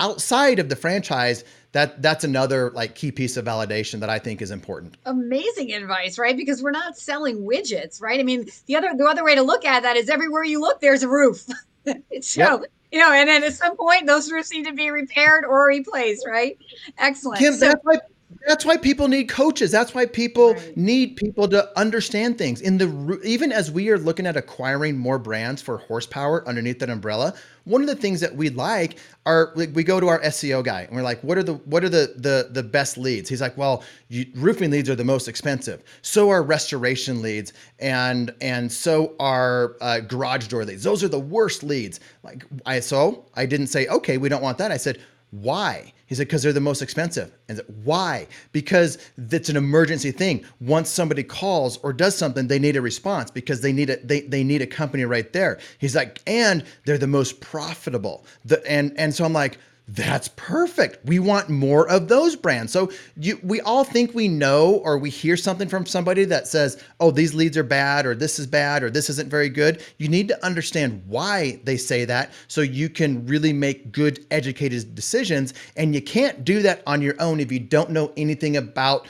outside 0.00 0.58
of 0.58 0.68
the 0.68 0.76
franchise, 0.76 1.44
that 1.72 2.00
that's 2.00 2.24
another 2.24 2.70
like 2.70 2.94
key 2.94 3.12
piece 3.12 3.36
of 3.36 3.44
validation 3.44 4.00
that 4.00 4.08
I 4.08 4.18
think 4.18 4.40
is 4.40 4.50
important. 4.50 4.96
Amazing 5.04 5.72
advice, 5.72 6.18
right? 6.18 6.36
Because 6.36 6.62
we're 6.62 6.70
not 6.70 6.96
selling 6.96 7.42
widgets, 7.42 8.00
right? 8.00 8.18
I 8.18 8.22
mean, 8.22 8.48
the 8.66 8.76
other 8.76 8.94
the 8.96 9.04
other 9.04 9.24
way 9.24 9.34
to 9.34 9.42
look 9.42 9.64
at 9.64 9.82
that 9.82 9.96
is 9.96 10.08
everywhere 10.08 10.44
you 10.44 10.60
look, 10.60 10.80
there's 10.80 11.02
a 11.02 11.08
roof. 11.08 11.44
so 12.20 12.40
yep. 12.40 12.62
you 12.90 12.98
know, 12.98 13.12
and 13.12 13.28
then 13.28 13.44
at 13.44 13.54
some 13.54 13.76
point 13.76 14.06
those 14.06 14.30
roofs 14.32 14.50
need 14.50 14.66
to 14.66 14.72
be 14.72 14.90
repaired 14.90 15.44
or 15.44 15.66
replaced, 15.66 16.26
right? 16.26 16.58
Excellent. 16.96 17.38
Kim, 17.38 17.54
so, 17.54 17.68
that's 17.68 17.84
why 17.84 17.98
that's 18.46 18.64
why 18.64 18.76
people 18.76 19.08
need 19.08 19.28
coaches. 19.28 19.70
That's 19.70 19.94
why 19.94 20.04
people 20.04 20.54
right. 20.54 20.76
need 20.76 21.16
people 21.16 21.48
to 21.48 21.78
understand 21.78 22.36
things. 22.36 22.60
In 22.60 22.76
the 22.76 23.20
even 23.24 23.52
as 23.52 23.70
we 23.70 23.88
are 23.88 23.98
looking 23.98 24.26
at 24.26 24.36
acquiring 24.36 24.98
more 24.98 25.18
brands 25.18 25.62
for 25.62 25.78
horsepower 25.78 26.46
underneath 26.46 26.78
that 26.80 26.90
umbrella, 26.90 27.34
one 27.64 27.80
of 27.80 27.86
the 27.86 27.96
things 27.96 28.20
that 28.20 28.34
we 28.34 28.50
like 28.50 28.98
are 29.24 29.52
we 29.54 29.82
go 29.82 29.98
to 29.98 30.08
our 30.08 30.20
SEO 30.20 30.62
guy 30.62 30.82
and 30.82 30.94
we're 30.94 31.02
like, 31.02 31.22
what 31.22 31.38
are 31.38 31.42
the 31.42 31.54
what 31.54 31.82
are 31.84 31.88
the 31.88 32.14
the 32.16 32.48
the 32.50 32.62
best 32.62 32.98
leads? 32.98 33.30
He's 33.30 33.40
like, 33.40 33.56
well, 33.56 33.82
you, 34.08 34.26
roofing 34.34 34.70
leads 34.70 34.90
are 34.90 34.94
the 34.94 35.04
most 35.04 35.26
expensive. 35.26 35.82
So 36.02 36.28
are 36.28 36.42
restoration 36.42 37.22
leads, 37.22 37.54
and 37.78 38.34
and 38.42 38.70
so 38.70 39.14
are 39.18 39.76
uh, 39.80 40.00
garage 40.00 40.48
door 40.48 40.66
leads. 40.66 40.82
Those 40.82 41.02
are 41.02 41.08
the 41.08 41.18
worst 41.18 41.62
leads. 41.62 42.00
Like 42.22 42.44
I 42.66 42.80
so 42.80 43.24
I 43.34 43.46
didn't 43.46 43.68
say 43.68 43.86
okay, 43.86 44.18
we 44.18 44.28
don't 44.28 44.42
want 44.42 44.58
that. 44.58 44.70
I 44.70 44.76
said 44.76 45.00
why? 45.30 45.92
He 46.06 46.14
said, 46.14 46.26
because 46.26 46.42
they're 46.42 46.54
the 46.54 46.60
most 46.60 46.80
expensive. 46.80 47.32
And 47.48 47.58
said, 47.58 47.66
why? 47.84 48.28
Because 48.52 48.96
it's 49.18 49.50
an 49.50 49.56
emergency 49.56 50.10
thing. 50.10 50.44
Once 50.60 50.88
somebody 50.88 51.22
calls 51.22 51.76
or 51.78 51.92
does 51.92 52.16
something, 52.16 52.48
they 52.48 52.58
need 52.58 52.76
a 52.76 52.80
response 52.80 53.30
because 53.30 53.60
they 53.60 53.72
need 53.72 53.90
a 53.90 53.96
they, 53.98 54.22
they 54.22 54.42
need 54.42 54.62
a 54.62 54.66
company 54.66 55.04
right 55.04 55.30
there. 55.32 55.58
He's 55.78 55.94
like, 55.94 56.22
and 56.26 56.64
they're 56.86 56.96
the 56.96 57.06
most 57.06 57.40
profitable. 57.40 58.24
The, 58.46 58.66
and 58.70 58.98
and 58.98 59.14
so 59.14 59.24
I'm 59.24 59.34
like, 59.34 59.58
that's 59.88 60.28
perfect. 60.28 61.04
We 61.06 61.18
want 61.18 61.48
more 61.48 61.88
of 61.88 62.08
those 62.08 62.36
brands. 62.36 62.72
So 62.72 62.90
you, 63.16 63.40
we 63.42 63.60
all 63.62 63.84
think 63.84 64.14
we 64.14 64.28
know, 64.28 64.82
or 64.84 64.98
we 64.98 65.08
hear 65.08 65.36
something 65.36 65.68
from 65.68 65.86
somebody 65.86 66.24
that 66.26 66.46
says, 66.46 66.82
"Oh, 67.00 67.10
these 67.10 67.34
leads 67.34 67.56
are 67.56 67.62
bad," 67.62 68.04
or 68.04 68.14
"This 68.14 68.38
is 68.38 68.46
bad," 68.46 68.82
or 68.82 68.90
"This 68.90 69.08
isn't 69.08 69.30
very 69.30 69.48
good." 69.48 69.82
You 69.96 70.08
need 70.08 70.28
to 70.28 70.44
understand 70.44 71.02
why 71.06 71.60
they 71.64 71.78
say 71.78 72.04
that, 72.04 72.32
so 72.48 72.60
you 72.60 72.90
can 72.90 73.26
really 73.26 73.52
make 73.52 73.90
good, 73.90 74.26
educated 74.30 74.94
decisions. 74.94 75.54
And 75.76 75.94
you 75.94 76.02
can't 76.02 76.44
do 76.44 76.60
that 76.62 76.82
on 76.86 77.00
your 77.00 77.14
own 77.18 77.40
if 77.40 77.50
you 77.50 77.60
don't 77.60 77.90
know 77.90 78.12
anything 78.16 78.58
about 78.58 79.08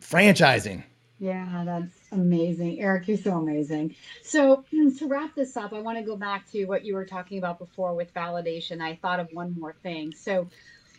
franchising. 0.00 0.82
Yeah, 1.18 1.62
that's 1.64 1.95
amazing. 2.12 2.80
Erik, 2.80 3.08
you're 3.08 3.16
so 3.16 3.36
amazing. 3.38 3.94
So, 4.22 4.64
to 4.70 5.06
wrap 5.06 5.34
this 5.34 5.56
up, 5.56 5.72
I 5.72 5.80
want 5.80 5.98
to 5.98 6.04
go 6.04 6.16
back 6.16 6.50
to 6.52 6.64
what 6.66 6.84
you 6.84 6.94
were 6.94 7.04
talking 7.04 7.38
about 7.38 7.58
before 7.58 7.94
with 7.94 8.12
validation. 8.14 8.80
I 8.80 8.96
thought 8.96 9.20
of 9.20 9.28
one 9.32 9.54
more 9.58 9.74
thing. 9.82 10.12
So, 10.12 10.48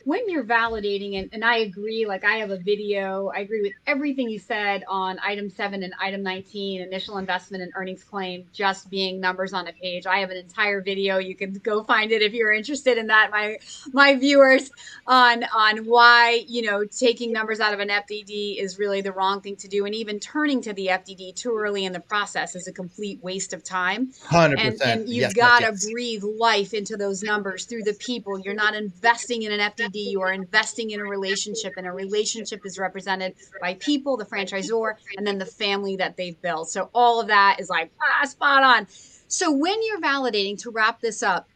when 0.08 0.30
you're 0.30 0.46
validating 0.46 1.20
and, 1.20 1.30
and 1.34 1.44
i 1.44 1.58
agree 1.58 2.06
like 2.08 2.24
i 2.24 2.38
have 2.38 2.50
a 2.50 2.58
video 2.58 3.30
i 3.36 3.40
agree 3.40 3.62
with 3.62 3.74
everything 3.86 4.30
you 4.30 4.40
said 4.40 4.82
on 4.88 5.20
item 5.22 5.50
7 5.50 5.84
and 5.84 5.94
item 6.00 6.24
19 6.24 6.82
initial 6.82 7.18
investment 7.18 7.62
and 7.62 7.74
earnings 7.76 8.06
claim 8.06 8.46
just 8.54 8.90
being 8.90 9.20
numbers 9.20 9.52
on 9.52 9.68
a 9.68 9.74
page. 9.74 10.06
I 10.06 10.20
have 10.20 10.30
an 10.30 10.38
entire 10.38 10.82
video 10.82 11.18
you 11.18 11.36
can 11.36 11.52
go 11.56 11.84
find 11.84 12.14
it 12.14 12.22
if 12.22 12.34
you're 12.34 12.54
interested 12.54 12.98
in 12.98 13.08
that 13.08 13.32
my 13.32 13.58
my 13.92 14.16
viewers 14.16 14.72
on 15.06 15.44
on 15.44 15.80
why 15.86 16.46
you 16.48 16.62
know 16.62 16.86
taking 16.86 17.34
numbers 17.34 17.60
out 17.60 17.74
of 17.74 17.82
an 17.82 17.90
fdd 17.90 18.62
is 18.62 18.80
really 18.80 19.02
the 19.02 19.12
wrong 19.12 19.42
thing 19.42 19.58
to 19.58 19.68
do 19.68 19.86
and 19.86 19.94
even 19.94 20.22
turning 20.22 20.62
to 20.62 20.72
the 20.72 20.88
fdd 20.88 21.36
too 21.36 21.54
early 21.58 21.84
in 21.84 21.92
the 21.92 22.00
process 22.00 22.56
is 22.56 22.68
a 22.70 22.72
complete 22.72 23.22
waste 23.22 23.52
of 23.52 23.62
time. 23.62 24.14
100% 24.30 24.58
and, 24.58 24.82
and 24.82 25.10
you've 25.10 25.22
yes, 25.22 25.34
got 25.34 25.60
to 25.60 25.66
yes. 25.66 25.92
breathe 25.92 26.24
life 26.24 26.74
into 26.74 26.96
those 26.96 27.24
numbers 27.24 27.66
through 27.66 27.84
the 27.84 27.94
people. 27.94 28.40
You're 28.40 28.54
not 28.54 28.74
investing 28.74 29.42
in 29.42 29.52
an 29.52 29.60
fdd 29.60 29.97
you 30.00 30.22
are 30.22 30.32
investing 30.32 30.92
in 30.92 31.00
a 31.00 31.06
relationship, 31.06 31.74
and 31.78 31.88
a 31.88 31.92
relationship 31.92 32.66
is 32.66 32.78
represented 32.78 33.36
by 33.62 33.76
people, 33.76 34.18
the 34.18 34.26
franchisor, 34.26 34.94
and 35.18 35.26
then 35.26 35.38
the 35.38 35.46
family 35.46 35.96
that 35.98 36.18
they've 36.18 36.40
built. 36.42 36.70
So 36.70 36.90
all 36.94 37.20
of 37.20 37.28
that 37.28 37.58
is 37.60 37.70
like 37.70 37.92
ah, 38.02 38.26
spot 38.26 38.64
on. 38.64 38.88
So 39.28 39.52
when 39.52 39.78
you're 39.84 40.02
validating, 40.02 40.58
to 40.62 40.72
wrap 40.72 41.02
this 41.02 41.22
up, 41.22 41.48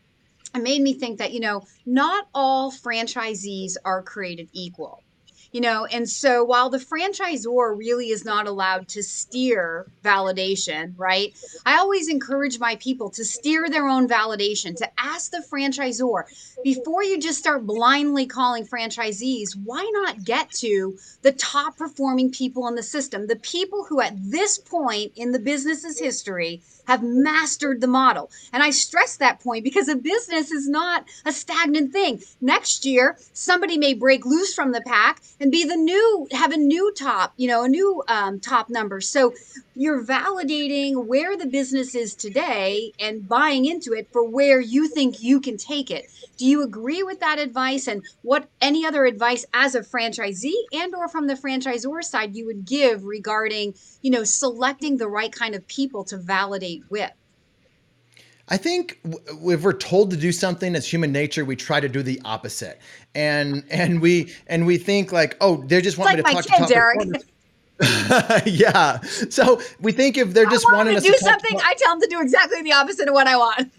it 0.54 0.62
made 0.62 0.82
me 0.82 0.94
think 0.94 1.20
that 1.20 1.34
you 1.34 1.40
know 1.40 1.64
not 1.86 2.28
all 2.34 2.72
franchisees 2.72 3.76
are 3.86 4.02
created 4.02 4.50
equal 4.54 5.01
you 5.52 5.62
know 5.62 5.86
and 5.86 6.10
so 6.10 6.44
while 6.44 6.70
the 6.70 6.78
franchisor 6.78 7.78
really 7.78 8.10
is 8.10 8.24
not 8.26 8.48
allowed 8.48 8.88
to 8.88 9.04
steer 9.04 9.86
validation 10.04 10.94
right 10.98 11.38
i 11.66 11.78
always 11.78 12.08
encourage 12.08 12.60
my 12.60 12.76
people 12.78 13.10
to 13.10 13.24
steer 13.26 13.70
their 13.70 13.88
own 13.88 14.08
validation 14.08 14.76
to 14.76 14.90
ask 15.00 15.32
the 15.32 15.44
franchisor 15.52 16.24
before 16.64 17.04
you 17.04 17.20
just 17.20 17.40
start 17.40 17.66
blindly 17.66 18.26
calling 18.26 18.66
franchisees 18.66 19.50
why 19.64 19.88
not 19.94 20.24
get 20.24 20.50
to 20.52 20.98
the 21.22 21.32
top 21.34 21.78
performing 21.78 22.32
people 22.32 22.68
in 22.68 22.76
the 22.76 22.84
system 22.84 23.28
the 23.28 23.36
people 23.38 23.84
who 23.84 24.02
at 24.02 24.14
this 24.24 24.58
point 24.58 25.12
in 25.16 25.32
the 25.32 25.40
business's 25.40 26.00
history 26.00 26.62
have 26.88 27.04
mastered 27.04 27.82
the 27.82 27.88
model. 27.88 28.30
And 28.54 28.64
I 28.64 28.70
stress 28.70 29.18
that 29.18 29.40
point 29.40 29.64
because 29.64 29.88
a 29.88 29.96
business 29.96 30.52
is 30.52 30.68
not 30.68 31.06
a 31.26 31.32
stagnant 31.32 31.92
thing. 31.92 32.22
Next 32.40 32.86
year, 32.86 33.18
somebody 33.34 33.78
may 33.78 33.94
break 33.94 34.26
loose 34.26 34.54
from 34.54 34.72
the 34.72 34.82
pack 34.82 35.22
and 35.40 35.52
be 35.52 35.66
the 35.66 35.76
new, 35.76 36.28
have 36.32 36.52
a 36.52 36.58
new 36.58 36.94
top, 36.94 37.34
you 37.38 37.48
know, 37.48 37.64
a 37.64 37.70
new 37.70 38.04
um, 38.08 38.40
top 38.40 38.70
number. 38.70 39.02
So 39.02 39.34
you're 39.76 40.04
validating 40.04 41.06
where 41.06 41.38
the 41.38 41.46
business 41.46 41.96
is 41.96 42.14
today 42.16 42.92
and 43.00 43.28
buying 43.28 43.66
into 43.66 43.94
it 43.94 44.08
for 44.12 44.24
where 44.24 44.60
you 44.60 44.88
think 44.88 45.22
you 45.22 45.40
can 45.40 45.58
take 45.58 45.90
it. 45.90 46.06
Do 46.38 46.46
you 46.46 46.64
agree 46.64 47.04
with 47.04 47.20
that 47.20 47.40
advice 47.40 47.88
and 47.88 48.04
what 48.24 48.50
any 48.60 48.86
other 48.86 49.06
advice 49.06 49.46
as 49.54 49.76
a 49.76 49.82
franchisee 49.82 50.54
and 50.74 50.94
or 50.96 51.08
from 51.08 51.28
the 51.28 51.36
franchisor 51.36 52.04
side 52.04 52.36
you 52.36 52.46
would 52.48 52.66
give 52.66 53.04
regarding, 53.04 53.76
you 54.02 54.12
know, 54.12 54.24
selecting 54.24 54.98
the 54.98 55.08
right 55.08 55.32
kind 55.32 55.56
of 55.56 55.66
people 55.68 56.04
to 56.06 56.18
validate 56.18 56.84
with? 56.90 57.12
I 58.50 58.58
think 58.58 59.00
if 59.06 59.64
we're 59.64 59.72
told 59.72 60.12
to 60.12 60.18
do 60.18 60.34
something 60.34 60.76
as 60.76 60.92
human 60.92 61.14
nature, 61.14 61.46
we 61.46 61.56
try 61.56 61.80
to 61.80 61.88
do 61.88 62.04
the 62.04 62.20
opposite, 62.26 62.82
and 63.16 63.64
and 63.70 64.02
we 64.02 64.34
and 64.48 64.66
we 64.66 64.78
think 64.78 65.14
like, 65.14 65.38
oh, 65.40 65.64
they 65.68 65.80
just 65.80 65.98
want 65.98 66.12
it's 66.20 66.28
me 66.28 66.34
like 66.34 66.44
to 66.44 66.50
talk 66.50 66.58
kids, 66.58 66.70
to 66.72 66.74
top 66.74 66.84
Eric. 66.84 67.24
yeah. 68.46 69.00
So 69.02 69.62
we 69.80 69.92
think 69.92 70.18
if 70.18 70.34
they're 70.34 70.46
just 70.46 70.66
wanting 70.72 70.96
to 70.96 71.02
do 71.02 71.14
something, 71.18 71.60
I 71.64 71.74
tell 71.78 71.94
them 71.94 72.02
to 72.02 72.08
do 72.08 72.22
exactly 72.22 72.62
the 72.62 72.74
opposite 72.74 73.08
of 73.08 73.14
what 73.14 73.28
I 73.28 73.38
want. 73.38 73.72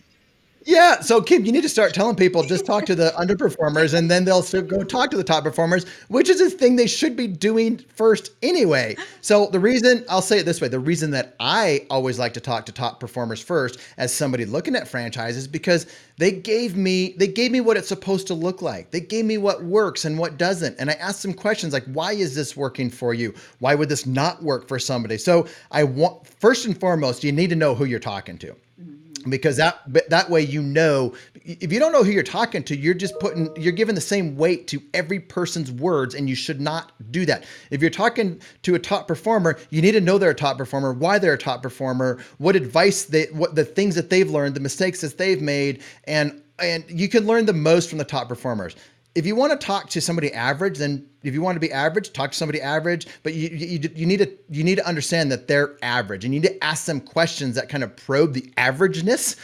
Yeah. 0.64 1.00
So 1.00 1.20
Kim, 1.20 1.44
you 1.44 1.50
need 1.50 1.62
to 1.62 1.68
start 1.68 1.92
telling 1.92 2.14
people 2.14 2.44
just 2.44 2.64
talk 2.64 2.86
to 2.86 2.94
the 2.94 3.12
underperformers 3.18 3.94
and 3.94 4.10
then 4.10 4.24
they'll 4.24 4.42
go 4.62 4.84
talk 4.84 5.10
to 5.10 5.16
the 5.16 5.24
top 5.24 5.42
performers, 5.42 5.84
which 6.08 6.28
is 6.28 6.40
a 6.40 6.50
thing 6.50 6.76
they 6.76 6.86
should 6.86 7.16
be 7.16 7.26
doing 7.26 7.78
first 7.94 8.32
anyway. 8.42 8.96
So 9.22 9.46
the 9.46 9.58
reason 9.58 10.04
I'll 10.08 10.22
say 10.22 10.38
it 10.38 10.44
this 10.44 10.60
way, 10.60 10.68
the 10.68 10.78
reason 10.78 11.10
that 11.12 11.34
I 11.40 11.86
always 11.90 12.18
like 12.18 12.32
to 12.34 12.40
talk 12.40 12.66
to 12.66 12.72
top 12.72 13.00
performers 13.00 13.40
first 13.40 13.80
as 13.96 14.12
somebody 14.12 14.44
looking 14.44 14.76
at 14.76 14.86
franchises 14.86 15.48
because 15.48 15.86
they 16.18 16.30
gave 16.30 16.76
me 16.76 17.14
they 17.18 17.26
gave 17.26 17.50
me 17.50 17.60
what 17.60 17.76
it's 17.76 17.88
supposed 17.88 18.28
to 18.28 18.34
look 18.34 18.62
like. 18.62 18.90
They 18.92 19.00
gave 19.00 19.24
me 19.24 19.38
what 19.38 19.64
works 19.64 20.04
and 20.04 20.16
what 20.16 20.38
doesn't. 20.38 20.76
And 20.78 20.90
I 20.90 20.94
asked 20.94 21.22
them 21.22 21.34
questions 21.34 21.72
like 21.72 21.84
why 21.86 22.12
is 22.12 22.34
this 22.36 22.56
working 22.56 22.88
for 22.90 23.14
you? 23.14 23.34
Why 23.58 23.74
would 23.74 23.88
this 23.88 24.06
not 24.06 24.42
work 24.42 24.68
for 24.68 24.78
somebody? 24.78 25.18
So 25.18 25.46
I 25.72 25.82
want 25.82 26.26
first 26.26 26.66
and 26.66 26.78
foremost, 26.78 27.24
you 27.24 27.32
need 27.32 27.50
to 27.50 27.56
know 27.56 27.74
who 27.74 27.84
you're 27.84 27.98
talking 27.98 28.38
to 28.38 28.54
because 29.28 29.56
that 29.56 29.80
that 30.08 30.30
way 30.30 30.40
you 30.40 30.62
know 30.62 31.14
if 31.34 31.72
you 31.72 31.78
don't 31.78 31.92
know 31.92 32.02
who 32.02 32.10
you're 32.10 32.22
talking 32.22 32.62
to 32.62 32.76
you're 32.76 32.94
just 32.94 33.18
putting 33.20 33.54
you're 33.56 33.72
giving 33.72 33.94
the 33.94 34.00
same 34.00 34.36
weight 34.36 34.66
to 34.68 34.82
every 34.94 35.20
person's 35.20 35.70
words 35.70 36.14
and 36.14 36.28
you 36.28 36.34
should 36.34 36.60
not 36.60 36.92
do 37.10 37.26
that. 37.26 37.44
If 37.70 37.80
you're 37.80 37.90
talking 37.90 38.40
to 38.62 38.74
a 38.74 38.78
top 38.78 39.08
performer 39.08 39.58
you 39.70 39.82
need 39.82 39.92
to 39.92 40.00
know 40.00 40.18
they're 40.18 40.30
a 40.30 40.34
top 40.34 40.58
performer 40.58 40.92
why 40.92 41.18
they're 41.18 41.34
a 41.34 41.38
top 41.38 41.62
performer 41.62 42.22
what 42.38 42.56
advice 42.56 43.04
they 43.04 43.24
what 43.26 43.54
the 43.54 43.64
things 43.64 43.94
that 43.94 44.10
they've 44.10 44.30
learned 44.30 44.54
the 44.54 44.60
mistakes 44.60 45.00
that 45.00 45.18
they've 45.18 45.42
made 45.42 45.82
and 46.04 46.42
and 46.58 46.84
you 46.88 47.08
can 47.08 47.26
learn 47.26 47.46
the 47.46 47.52
most 47.52 47.88
from 47.88 47.98
the 47.98 48.04
top 48.04 48.28
performers. 48.28 48.76
If 49.14 49.26
you 49.26 49.34
want 49.34 49.58
to 49.58 49.66
talk 49.66 49.90
to 49.90 50.00
somebody 50.00 50.32
average 50.32 50.78
then 50.78 51.08
if 51.22 51.34
you 51.34 51.42
want 51.42 51.56
to 51.56 51.60
be 51.60 51.72
average, 51.72 52.12
talk 52.12 52.32
to 52.32 52.36
somebody 52.36 52.60
average, 52.60 53.06
but 53.22 53.34
you, 53.34 53.48
you, 53.48 53.90
you 53.94 54.06
need 54.06 54.18
to 54.18 54.30
you 54.50 54.64
need 54.64 54.76
to 54.76 54.86
understand 54.86 55.30
that 55.30 55.48
they're 55.48 55.76
average. 55.82 56.24
You 56.24 56.30
need 56.30 56.42
to 56.42 56.64
ask 56.64 56.86
them 56.86 57.00
questions 57.00 57.54
that 57.54 57.68
kind 57.68 57.84
of 57.84 57.94
probe 57.96 58.32
the 58.32 58.42
averageness 58.56 59.36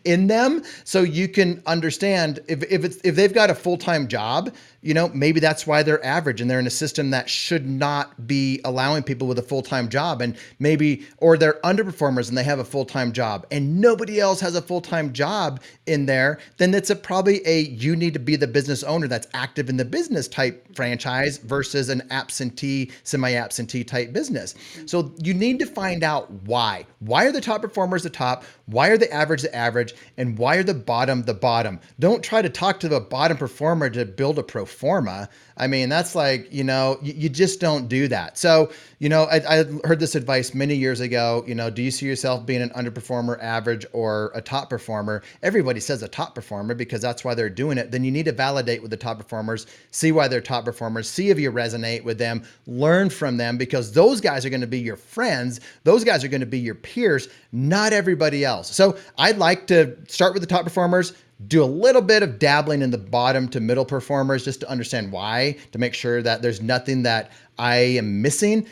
in 0.04 0.26
them, 0.26 0.62
so 0.84 1.02
you 1.02 1.28
can 1.28 1.62
understand 1.66 2.40
if 2.48 2.62
if 2.70 2.84
it's 2.84 2.98
if 3.04 3.16
they've 3.16 3.32
got 3.32 3.50
a 3.50 3.54
full 3.54 3.76
time 3.76 4.08
job, 4.08 4.54
you 4.80 4.94
know 4.94 5.08
maybe 5.08 5.40
that's 5.40 5.66
why 5.66 5.82
they're 5.82 6.04
average 6.04 6.40
and 6.40 6.50
they're 6.50 6.60
in 6.60 6.66
a 6.66 6.70
system 6.70 7.10
that 7.10 7.28
should 7.28 7.66
not 7.66 8.26
be 8.26 8.60
allowing 8.64 9.02
people 9.02 9.26
with 9.26 9.38
a 9.38 9.42
full 9.42 9.62
time 9.62 9.88
job, 9.88 10.22
and 10.22 10.36
maybe 10.58 11.06
or 11.18 11.36
they're 11.36 11.60
underperformers 11.64 12.28
and 12.28 12.38
they 12.38 12.44
have 12.44 12.60
a 12.60 12.64
full 12.64 12.84
time 12.84 13.12
job, 13.12 13.46
and 13.50 13.80
nobody 13.80 14.20
else 14.20 14.40
has 14.40 14.54
a 14.54 14.62
full 14.62 14.80
time 14.80 15.12
job 15.12 15.60
in 15.86 16.06
there. 16.06 16.38
Then 16.58 16.72
it's 16.74 16.90
a 16.90 16.96
probably 16.96 17.40
a 17.46 17.62
you 17.62 17.96
need 17.96 18.14
to 18.14 18.20
be 18.20 18.36
the 18.36 18.46
business 18.46 18.82
owner 18.84 19.08
that's 19.08 19.26
active 19.34 19.68
in 19.68 19.76
the 19.76 19.84
business 19.84 20.28
type 20.28 20.64
franchise 20.76 21.07
franchise 21.08 21.38
versus 21.38 21.88
an 21.88 22.02
absentee, 22.10 22.90
semi 23.02 23.32
absentee 23.32 23.84
type 23.84 24.12
business. 24.12 24.54
So 24.86 25.12
you 25.22 25.34
need 25.34 25.58
to 25.60 25.66
find 25.66 26.02
out 26.02 26.30
why. 26.44 26.86
Why 27.00 27.26
are 27.26 27.32
the 27.32 27.40
top 27.40 27.62
performers 27.62 28.02
the 28.02 28.10
top? 28.10 28.44
Why 28.68 28.88
are 28.88 28.98
the 28.98 29.10
average 29.10 29.40
the 29.42 29.54
average? 29.54 29.94
And 30.18 30.36
why 30.36 30.56
are 30.56 30.62
the 30.62 30.74
bottom 30.74 31.22
the 31.22 31.32
bottom? 31.32 31.80
Don't 31.98 32.22
try 32.22 32.42
to 32.42 32.50
talk 32.50 32.80
to 32.80 32.88
the 32.88 33.00
bottom 33.00 33.38
performer 33.38 33.88
to 33.90 34.04
build 34.04 34.38
a 34.38 34.42
pro 34.42 34.66
forma. 34.66 35.28
I 35.56 35.66
mean, 35.66 35.88
that's 35.88 36.14
like, 36.14 36.52
you 36.52 36.62
know, 36.62 36.98
you, 37.02 37.14
you 37.14 37.28
just 37.28 37.60
don't 37.60 37.88
do 37.88 38.06
that. 38.08 38.38
So, 38.38 38.70
you 39.00 39.08
know, 39.08 39.24
I, 39.24 39.60
I, 39.60 39.64
heard 39.84 39.98
this 39.98 40.14
advice 40.14 40.54
many 40.54 40.74
years 40.76 41.00
ago. 41.00 41.44
You 41.46 41.54
know, 41.54 41.68
do 41.68 41.82
you 41.82 41.90
see 41.90 42.06
yourself 42.06 42.46
being 42.46 42.62
an 42.62 42.70
underperformer, 42.70 43.42
average, 43.42 43.84
or 43.92 44.30
a 44.34 44.42
top 44.42 44.70
performer? 44.70 45.22
Everybody 45.42 45.80
says 45.80 46.02
a 46.02 46.08
top 46.08 46.34
performer 46.34 46.74
because 46.74 47.00
that's 47.00 47.24
why 47.24 47.34
they're 47.34 47.50
doing 47.50 47.78
it. 47.78 47.90
Then 47.90 48.04
you 48.04 48.12
need 48.12 48.26
to 48.26 48.32
validate 48.32 48.82
with 48.82 48.90
the 48.90 48.96
top 48.96 49.18
performers, 49.18 49.66
see 49.90 50.12
why 50.12 50.28
they're 50.28 50.40
top 50.40 50.64
performers, 50.64 51.08
see 51.08 51.30
if 51.30 51.38
you 51.40 51.50
resonate 51.50 52.04
with 52.04 52.18
them, 52.18 52.44
learn 52.66 53.10
from 53.10 53.36
them 53.36 53.56
because 53.56 53.92
those 53.92 54.20
guys 54.20 54.44
are 54.44 54.50
going 54.50 54.60
to 54.60 54.66
be 54.66 54.80
your 54.80 54.96
friends. 54.96 55.60
Those 55.84 56.04
guys 56.04 56.22
are 56.22 56.28
going 56.28 56.40
to 56.40 56.46
be 56.46 56.60
your 56.60 56.74
peers, 56.76 57.28
not 57.50 57.92
everybody 57.92 58.44
else. 58.44 58.57
So 58.66 58.96
I'd 59.16 59.38
like 59.38 59.66
to 59.68 59.96
start 60.08 60.32
with 60.32 60.42
the 60.42 60.46
top 60.46 60.64
performers 60.64 61.12
do 61.46 61.62
a 61.62 61.66
little 61.66 62.02
bit 62.02 62.22
of 62.22 62.38
dabbling 62.38 62.82
in 62.82 62.90
the 62.90 62.98
bottom 62.98 63.48
to 63.48 63.60
middle 63.60 63.84
performers 63.84 64.44
just 64.44 64.60
to 64.60 64.68
understand 64.68 65.12
why, 65.12 65.56
to 65.70 65.78
make 65.78 65.94
sure 65.94 66.20
that 66.22 66.42
there's 66.42 66.60
nothing 66.60 67.04
that 67.04 67.30
I 67.58 67.76
am 67.76 68.20
missing. 68.20 68.66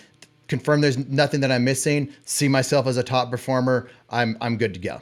Confirm 0.49 0.81
there's 0.81 0.99
nothing 0.99 1.41
that 1.41 1.53
I'm 1.53 1.65
missing. 1.65 2.13
See 2.25 2.49
myself 2.49 2.87
as 2.87 2.97
a 2.97 3.03
top 3.03 3.31
performer. 3.31 3.89
I'm 4.11 4.37
I'm 4.41 4.57
good 4.57 4.75
to 4.75 4.81
go. 4.81 5.01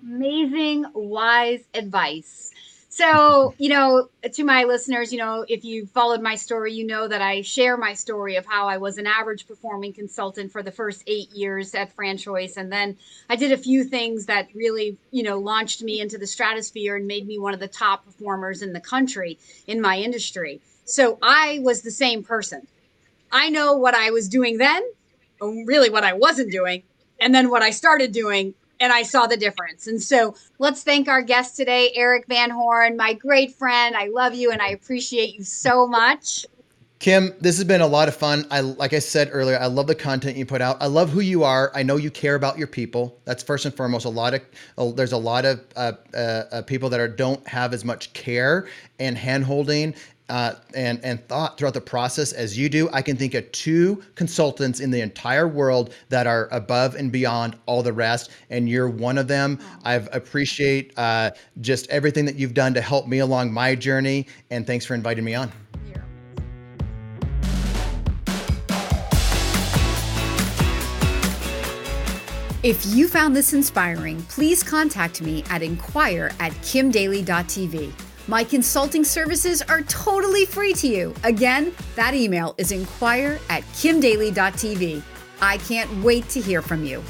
Amazing, 0.00 0.86
wise 0.94 1.62
advice. 1.74 2.51
So, 2.94 3.54
you 3.56 3.70
know, 3.70 4.10
to 4.30 4.44
my 4.44 4.64
listeners, 4.64 5.14
you 5.14 5.18
know, 5.18 5.46
if 5.48 5.64
you 5.64 5.86
followed 5.86 6.20
my 6.20 6.34
story, 6.34 6.74
you 6.74 6.86
know 6.86 7.08
that 7.08 7.22
I 7.22 7.40
share 7.40 7.78
my 7.78 7.94
story 7.94 8.36
of 8.36 8.44
how 8.44 8.68
I 8.68 8.76
was 8.76 8.98
an 8.98 9.06
average 9.06 9.48
performing 9.48 9.94
consultant 9.94 10.52
for 10.52 10.62
the 10.62 10.70
first 10.70 11.02
eight 11.06 11.30
years 11.30 11.74
at 11.74 11.90
Franchise. 11.94 12.58
And 12.58 12.70
then 12.70 12.98
I 13.30 13.36
did 13.36 13.50
a 13.50 13.56
few 13.56 13.84
things 13.84 14.26
that 14.26 14.48
really, 14.54 14.98
you 15.10 15.22
know, 15.22 15.38
launched 15.38 15.82
me 15.82 16.02
into 16.02 16.18
the 16.18 16.26
stratosphere 16.26 16.96
and 16.96 17.06
made 17.06 17.26
me 17.26 17.38
one 17.38 17.54
of 17.54 17.60
the 17.60 17.66
top 17.66 18.04
performers 18.04 18.60
in 18.60 18.74
the 18.74 18.80
country 18.80 19.38
in 19.66 19.80
my 19.80 19.96
industry. 19.96 20.60
So 20.84 21.16
I 21.22 21.60
was 21.62 21.80
the 21.80 21.90
same 21.90 22.22
person. 22.22 22.66
I 23.32 23.48
know 23.48 23.74
what 23.74 23.94
I 23.94 24.10
was 24.10 24.28
doing 24.28 24.58
then, 24.58 24.82
really 25.40 25.88
what 25.88 26.04
I 26.04 26.12
wasn't 26.12 26.52
doing, 26.52 26.82
and 27.18 27.34
then 27.34 27.48
what 27.48 27.62
I 27.62 27.70
started 27.70 28.12
doing 28.12 28.52
and 28.82 28.92
I 28.92 29.04
saw 29.04 29.26
the 29.28 29.36
difference. 29.36 29.86
And 29.86 30.02
so 30.02 30.34
let's 30.58 30.82
thank 30.82 31.06
our 31.08 31.22
guest 31.22 31.56
today, 31.56 31.92
Erik 31.94 32.26
Van 32.26 32.50
Horn, 32.50 32.96
my 32.96 33.14
great 33.14 33.54
friend. 33.54 33.96
I 33.96 34.08
love 34.08 34.34
you 34.34 34.50
and 34.50 34.60
I 34.60 34.70
appreciate 34.70 35.34
you 35.34 35.44
so 35.44 35.86
much. 35.86 36.44
Kim, 36.98 37.32
this 37.40 37.56
has 37.56 37.64
been 37.64 37.80
a 37.80 37.86
lot 37.86 38.08
of 38.08 38.16
fun. 38.16 38.46
I 38.50 38.60
like 38.60 38.92
I 38.92 39.00
said 39.00 39.30
earlier, 39.32 39.58
I 39.58 39.66
love 39.66 39.88
the 39.88 39.94
content 39.94 40.36
you 40.36 40.46
put 40.46 40.60
out. 40.60 40.80
I 40.80 40.86
love 40.86 41.10
who 41.10 41.20
you 41.20 41.42
are. 41.42 41.72
I 41.74 41.82
know 41.82 41.96
you 41.96 42.12
care 42.12 42.36
about 42.36 42.58
your 42.58 42.68
people. 42.68 43.18
That's 43.24 43.42
first 43.42 43.64
and 43.64 43.74
foremost. 43.74 44.04
A 44.04 44.08
lot 44.08 44.34
of 44.34 44.96
there's 44.96 45.10
a 45.10 45.18
lot 45.18 45.44
of 45.44 45.64
uh, 45.74 45.92
uh, 46.14 46.16
uh 46.16 46.62
people 46.62 46.88
that 46.90 47.00
are 47.00 47.08
don't 47.08 47.44
have 47.48 47.74
as 47.74 47.84
much 47.84 48.12
care 48.12 48.68
and 49.00 49.16
handholding 49.16 49.96
uh, 50.32 50.54
and 50.74 50.98
and 51.04 51.22
thought 51.28 51.58
throughout 51.58 51.74
the 51.74 51.80
process 51.80 52.32
as 52.32 52.56
you 52.56 52.70
do. 52.70 52.88
I 52.90 53.02
can 53.02 53.18
think 53.18 53.34
of 53.34 53.52
two 53.52 54.02
consultants 54.14 54.80
in 54.80 54.90
the 54.90 55.02
entire 55.02 55.46
world 55.46 55.92
that 56.08 56.26
are 56.26 56.48
above 56.50 56.94
and 56.94 57.12
beyond 57.12 57.54
all 57.66 57.82
the 57.82 57.92
rest, 57.92 58.30
and 58.48 58.66
you're 58.66 58.88
one 58.88 59.18
of 59.18 59.28
them. 59.28 59.58
I 59.84 59.94
appreciate 59.94 60.94
uh, 60.96 61.32
just 61.60 61.86
everything 61.90 62.24
that 62.24 62.36
you've 62.36 62.54
done 62.54 62.72
to 62.72 62.80
help 62.80 63.06
me 63.06 63.18
along 63.18 63.52
my 63.52 63.74
journey, 63.74 64.26
and 64.50 64.66
thanks 64.66 64.86
for 64.86 64.94
inviting 64.94 65.22
me 65.22 65.34
on. 65.34 65.52
If 72.62 72.86
you 72.86 73.06
found 73.06 73.36
this 73.36 73.52
inspiring, 73.52 74.22
please 74.22 74.62
contact 74.62 75.20
me 75.20 75.44
at 75.50 75.62
inquire 75.62 76.30
at 76.38 76.52
kimdaly.tv. 76.62 77.92
My 78.32 78.44
consulting 78.44 79.04
services 79.04 79.60
are 79.60 79.82
totally 79.82 80.46
free 80.46 80.72
to 80.80 80.88
you. 80.88 81.14
Again, 81.22 81.74
that 81.96 82.14
email 82.14 82.54
is 82.56 82.72
inquire 82.72 83.38
at 83.50 83.62
kimdaly.tv. 83.74 85.02
I 85.42 85.58
can't 85.58 86.02
wait 86.02 86.30
to 86.30 86.40
hear 86.40 86.62
from 86.62 86.82
you. 86.82 87.02